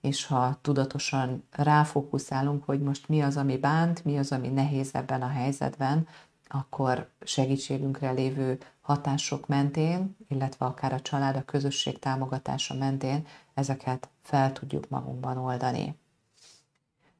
és 0.00 0.26
ha 0.26 0.58
tudatosan 0.62 1.44
ráfókuszálunk, 1.50 2.64
hogy 2.64 2.80
most 2.80 3.08
mi 3.08 3.22
az, 3.22 3.36
ami 3.36 3.56
bánt, 3.56 4.04
mi 4.04 4.18
az, 4.18 4.32
ami 4.32 4.48
nehéz 4.48 4.94
ebben 4.94 5.22
a 5.22 5.28
helyzetben, 5.28 6.06
akkor 6.48 7.08
segítségünkre 7.20 8.10
lévő 8.10 8.58
hatások 8.80 9.46
mentén, 9.46 10.16
illetve 10.28 10.66
akár 10.66 10.92
a 10.92 11.00
család, 11.00 11.36
a 11.36 11.44
közösség 11.44 11.98
támogatása 11.98 12.74
mentén 12.74 13.26
ezeket 13.54 14.08
fel 14.22 14.52
tudjuk 14.52 14.88
magunkban 14.88 15.38
oldani. 15.38 15.98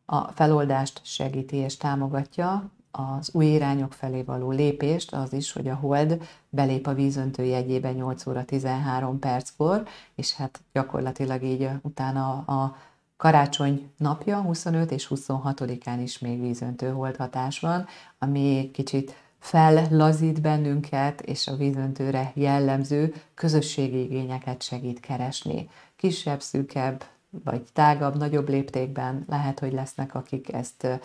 A 0.05 0.33
feloldást 0.33 1.01
segíti 1.05 1.57
és 1.57 1.77
támogatja 1.77 2.71
az 2.97 3.31
új 3.33 3.47
irányok 3.47 3.93
felé 3.93 4.23
való 4.23 4.51
lépést, 4.51 5.13
az 5.13 5.33
is, 5.33 5.53
hogy 5.53 5.69
a 5.69 5.75
hold 5.75 6.23
belép 6.49 6.87
a 6.87 6.95
vízöntő 6.95 7.45
jegyébe 7.45 7.93
8 7.93 8.27
óra 8.27 8.45
13 8.45 9.19
perckor, 9.19 9.87
és 10.15 10.35
hát 10.35 10.61
gyakorlatilag 10.73 11.43
így 11.43 11.69
utána 11.83 12.31
a 12.31 12.77
karácsony 13.17 13.91
napja, 13.97 14.41
25 14.41 14.91
és 14.91 15.09
26-án 15.15 15.99
is 16.03 16.19
még 16.19 16.41
vízöntő 16.41 16.91
hold 16.91 17.17
hatás 17.17 17.61
van, 17.61 17.87
ami 18.19 18.71
kicsit 18.73 19.15
fellazít 19.39 20.41
bennünket, 20.41 21.21
és 21.21 21.47
a 21.47 21.57
vízöntőre 21.57 22.33
jellemző 22.35 23.15
közösségi 23.35 24.03
igényeket 24.03 24.63
segít 24.63 25.01
keresni. 25.01 25.69
Kisebb, 25.97 26.43
szűkebb, 26.43 27.05
vagy 27.45 27.63
tágabb, 27.73 28.17
nagyobb 28.17 28.49
léptékben 28.49 29.25
lehet, 29.29 29.59
hogy 29.59 29.73
lesznek, 29.73 30.15
akik 30.15 30.53
ezt 30.53 31.01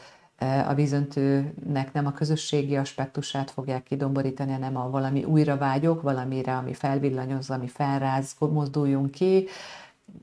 a 0.68 0.74
vízöntőnek 0.74 1.94
nem 1.94 2.06
a 2.06 2.12
közösségi 2.12 2.78
aspektusát 2.78 3.52
fogják 3.52 3.84
kidomborítani, 3.84 4.52
hanem 4.52 4.78
a 4.78 4.90
valami 4.90 5.24
újra 5.24 5.58
vágyok, 5.58 6.02
valamire, 6.02 6.58
ami 6.58 6.74
felvillanyozza, 6.74 7.54
ami 7.54 7.68
felráz, 7.68 8.36
mozduljunk 8.40 9.12
ki. 9.12 9.48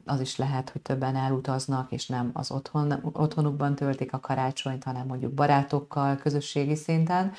az 0.04 0.20
is 0.20 0.36
lehet, 0.36 0.70
hogy 0.70 0.82
többen 0.82 1.16
elutaznak, 1.16 1.92
és 1.92 2.06
nem 2.06 2.30
az 2.32 2.50
otthon, 2.50 3.10
otthonukban 3.12 3.74
töltik 3.74 4.12
a 4.12 4.20
karácsonyt, 4.20 4.84
hanem 4.84 5.06
mondjuk 5.06 5.32
barátokkal, 5.32 6.16
közösségi 6.16 6.74
szinten. 6.74 7.32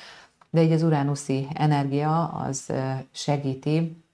De 0.50 0.62
így 0.62 0.72
az 0.72 0.82
uránuszi 0.82 1.48
energia 1.54 2.24
az 2.24 2.72
segíti 3.10 4.04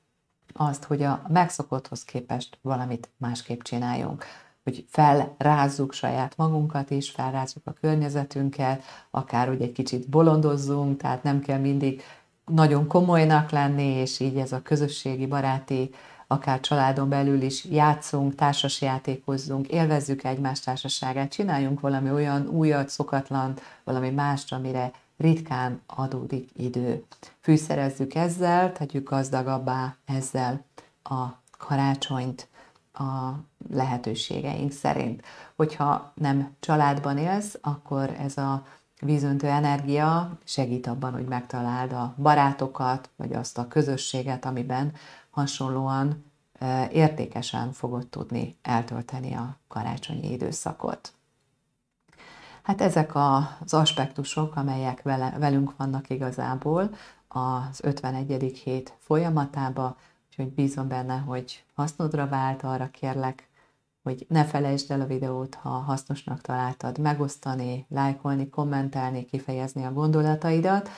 azt, 0.52 0.84
hogy 0.84 1.02
a 1.02 1.22
megszokotthoz 1.28 2.04
képest 2.04 2.58
valamit 2.62 3.08
másképp 3.16 3.60
csináljunk 3.60 4.24
hogy 4.64 4.84
felrázzuk 4.88 5.92
saját 5.92 6.36
magunkat 6.36 6.90
is, 6.90 7.10
felrázzuk 7.10 7.66
a 7.66 7.74
környezetünket, 7.80 8.82
akár 9.10 9.48
hogy 9.48 9.62
egy 9.62 9.72
kicsit 9.72 10.08
bolondozzunk, 10.08 11.00
tehát 11.00 11.22
nem 11.22 11.40
kell 11.40 11.58
mindig 11.58 12.02
nagyon 12.46 12.86
komolynak 12.86 13.50
lenni, 13.50 13.86
és 13.86 14.20
így 14.20 14.36
ez 14.36 14.52
a 14.52 14.62
közösségi, 14.62 15.26
baráti, 15.26 15.90
akár 16.26 16.60
családon 16.60 17.08
belül 17.08 17.42
is 17.42 17.64
játszunk, 17.64 18.34
társasjátékozzunk, 18.34 19.68
élvezzük 19.68 20.24
egymás 20.24 20.60
társaságát, 20.60 21.32
csináljunk 21.32 21.80
valami 21.80 22.10
olyan 22.10 22.46
újat, 22.48 22.88
szokatlan, 22.88 23.54
valami 23.84 24.10
mást, 24.10 24.52
amire 24.52 24.92
ritkán 25.16 25.80
adódik 25.86 26.50
idő. 26.56 27.04
Fűszerezzük 27.40 28.14
ezzel, 28.14 28.72
tegyük 28.72 29.08
gazdagabbá 29.10 29.96
ezzel 30.04 30.64
a 31.02 31.24
karácsonyt 31.58 32.48
a 32.92 33.30
lehetőségeink 33.70 34.72
szerint. 34.72 35.22
Hogyha 35.56 36.12
nem 36.14 36.54
családban 36.60 37.18
élsz, 37.18 37.58
akkor 37.60 38.10
ez 38.18 38.36
a 38.36 38.66
vízöntő 39.00 39.46
energia 39.46 40.38
segít 40.44 40.86
abban, 40.86 41.12
hogy 41.12 41.26
megtaláld 41.26 41.92
a 41.92 42.14
barátokat, 42.18 43.10
vagy 43.16 43.32
azt 43.32 43.58
a 43.58 43.68
közösséget, 43.68 44.44
amiben 44.44 44.92
hasonlóan 45.30 46.32
értékesen 46.90 47.72
fogod 47.72 48.06
tudni 48.06 48.58
eltölteni 48.62 49.34
a 49.34 49.56
karácsonyi 49.68 50.32
időszakot. 50.32 51.12
Hát 52.62 52.80
ezek 52.80 53.14
az 53.14 53.74
aspektusok, 53.74 54.56
amelyek 54.56 55.02
vele, 55.02 55.34
velünk 55.38 55.76
vannak 55.76 56.10
igazából 56.10 56.90
az 57.28 57.80
51. 57.82 58.60
hét 58.64 58.96
folyamatába, 58.98 59.96
úgyhogy 60.28 60.54
bízom 60.54 60.88
benne, 60.88 61.16
hogy 61.16 61.64
hasznodra 61.74 62.28
vált, 62.28 62.62
arra 62.62 62.90
kérlek, 62.90 63.48
hogy 64.04 64.26
ne 64.28 64.44
felejtsd 64.44 64.90
el 64.90 65.00
a 65.00 65.06
videót, 65.06 65.54
ha 65.54 65.68
hasznosnak 65.68 66.40
találtad, 66.40 66.98
megosztani, 66.98 67.86
lájkolni, 67.88 68.48
kommentelni, 68.48 69.24
kifejezni 69.24 69.84
a 69.84 69.92
gondolataidat, 69.92 70.88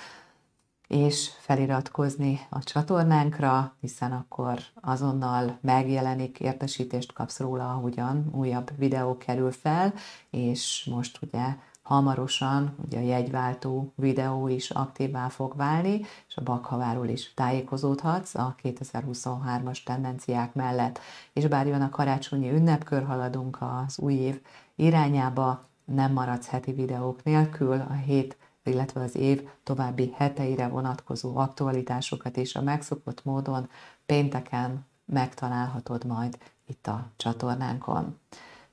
és 0.86 1.30
feliratkozni 1.38 2.40
a 2.50 2.62
csatornánkra, 2.62 3.74
hiszen 3.80 4.12
akkor 4.12 4.58
azonnal 4.74 5.58
megjelenik, 5.60 6.40
értesítést 6.40 7.12
kapsz 7.12 7.38
róla, 7.38 7.72
ahogyan 7.72 8.30
újabb 8.32 8.70
videó 8.76 9.16
kerül 9.16 9.52
fel, 9.52 9.94
és 10.30 10.88
most 10.90 11.18
ugye 11.22 11.56
hamarosan 11.86 12.74
ugye 12.84 12.98
a 12.98 13.02
jegyváltó 13.02 13.92
videó 13.94 14.48
is 14.48 14.70
aktívá 14.70 15.28
fog 15.28 15.56
válni, 15.56 16.00
és 16.28 16.36
a 16.36 16.42
bakhaváról 16.42 17.08
is 17.08 17.34
tájékozódhatsz 17.34 18.34
a 18.34 18.54
2023-as 18.62 19.82
tendenciák 19.82 20.54
mellett. 20.54 21.00
És 21.32 21.46
bár 21.46 21.66
jön 21.66 21.82
a 21.82 21.90
karácsonyi 21.90 22.50
ünnepkör, 22.50 23.04
haladunk 23.04 23.58
az 23.60 23.98
új 23.98 24.14
év 24.14 24.40
irányába, 24.74 25.64
nem 25.84 26.12
maradsz 26.12 26.48
heti 26.48 26.72
videók 26.72 27.22
nélkül, 27.22 27.84
a 27.88 27.92
hét 27.92 28.36
illetve 28.64 29.00
az 29.00 29.16
év 29.16 29.48
további 29.62 30.12
heteire 30.16 30.68
vonatkozó 30.68 31.36
aktualitásokat 31.36 32.36
is 32.36 32.54
a 32.54 32.62
megszokott 32.62 33.24
módon 33.24 33.68
pénteken 34.06 34.86
megtalálhatod 35.04 36.04
majd 36.04 36.38
itt 36.66 36.86
a 36.86 37.10
csatornánkon. 37.16 38.18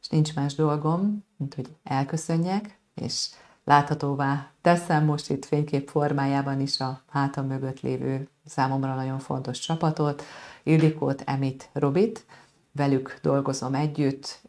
És 0.02 0.10
nincs 0.10 0.36
más 0.36 0.56
dolgom, 0.56 1.24
mint 1.38 1.54
hogy 1.54 1.76
elköszönjek, 1.84 2.82
és 2.96 3.30
láthatóvá 3.64 4.52
teszem 4.62 5.06
most 5.06 5.30
itt 5.30 5.46
fénykép 5.46 5.90
formájában 5.90 6.60
is 6.60 6.80
a 6.80 7.02
hátam 7.10 7.48
mögött 7.48 7.82
lévő 7.82 8.28
számomra 8.46 8.96
nagyon 8.96 9.20
fontos 9.20 9.60
csapatot, 9.60 10.24
Ildikót, 10.64 11.22
Emit, 11.26 11.70
Robit, 11.74 12.26
velük 12.72 13.20
dolgozom 13.22 13.74
együtt, 13.74 14.42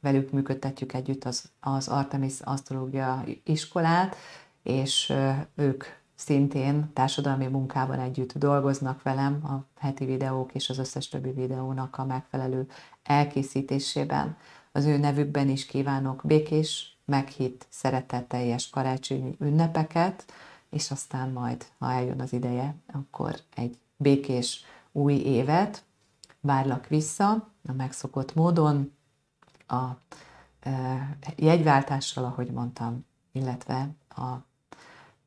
velük 0.00 0.30
működtetjük 0.30 0.92
együtt 0.92 1.24
az, 1.24 1.50
az 1.60 1.88
Artemis 1.88 2.40
Asztrológia 2.40 3.24
iskolát, 3.44 4.16
és 4.62 5.12
ők 5.54 5.84
szintén 6.14 6.90
társadalmi 6.92 7.46
munkában 7.46 7.98
együtt 7.98 8.32
dolgoznak 8.32 9.02
velem 9.02 9.40
a 9.44 9.80
heti 9.80 10.04
videók 10.04 10.54
és 10.54 10.68
az 10.70 10.78
összes 10.78 11.08
többi 11.08 11.30
videónak 11.30 11.98
a 11.98 12.04
megfelelő 12.04 12.68
elkészítésében. 13.02 14.36
Az 14.72 14.84
ő 14.84 14.96
nevükben 14.96 15.48
is 15.48 15.66
kívánok 15.66 16.22
békés, 16.24 16.95
meghitt, 17.06 17.66
szeretetteljes 17.68 18.70
karácsonyi 18.70 19.36
ünnepeket, 19.40 20.24
és 20.70 20.90
aztán 20.90 21.30
majd, 21.30 21.66
ha 21.78 21.92
eljön 21.92 22.20
az 22.20 22.32
ideje, 22.32 22.74
akkor 22.92 23.40
egy 23.54 23.78
békés 23.96 24.64
új 24.92 25.14
évet 25.14 25.84
várlak 26.40 26.86
vissza 26.86 27.30
a 27.68 27.72
megszokott 27.72 28.34
módon, 28.34 28.92
a 29.66 29.84
e, 30.60 31.16
jegyváltással, 31.36 32.24
ahogy 32.24 32.50
mondtam, 32.50 33.04
illetve 33.32 33.88
a 34.08 34.34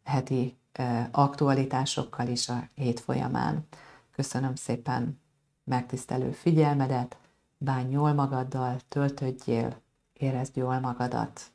heti 0.04 0.58
e, 0.72 1.10
aktualitásokkal 1.12 2.28
is 2.28 2.50
a 2.50 2.68
hét 2.76 3.00
folyamán. 3.00 3.68
Köszönöm 4.12 4.56
szépen 4.56 5.20
megtisztelő 5.64 6.32
figyelmedet, 6.32 7.18
bánj 7.58 7.92
jól 7.92 8.14
magaddal, 8.14 8.80
töltödjél, 8.88 9.82
érezd 10.14 10.56
jól 10.56 10.80
magadat. 10.80 11.52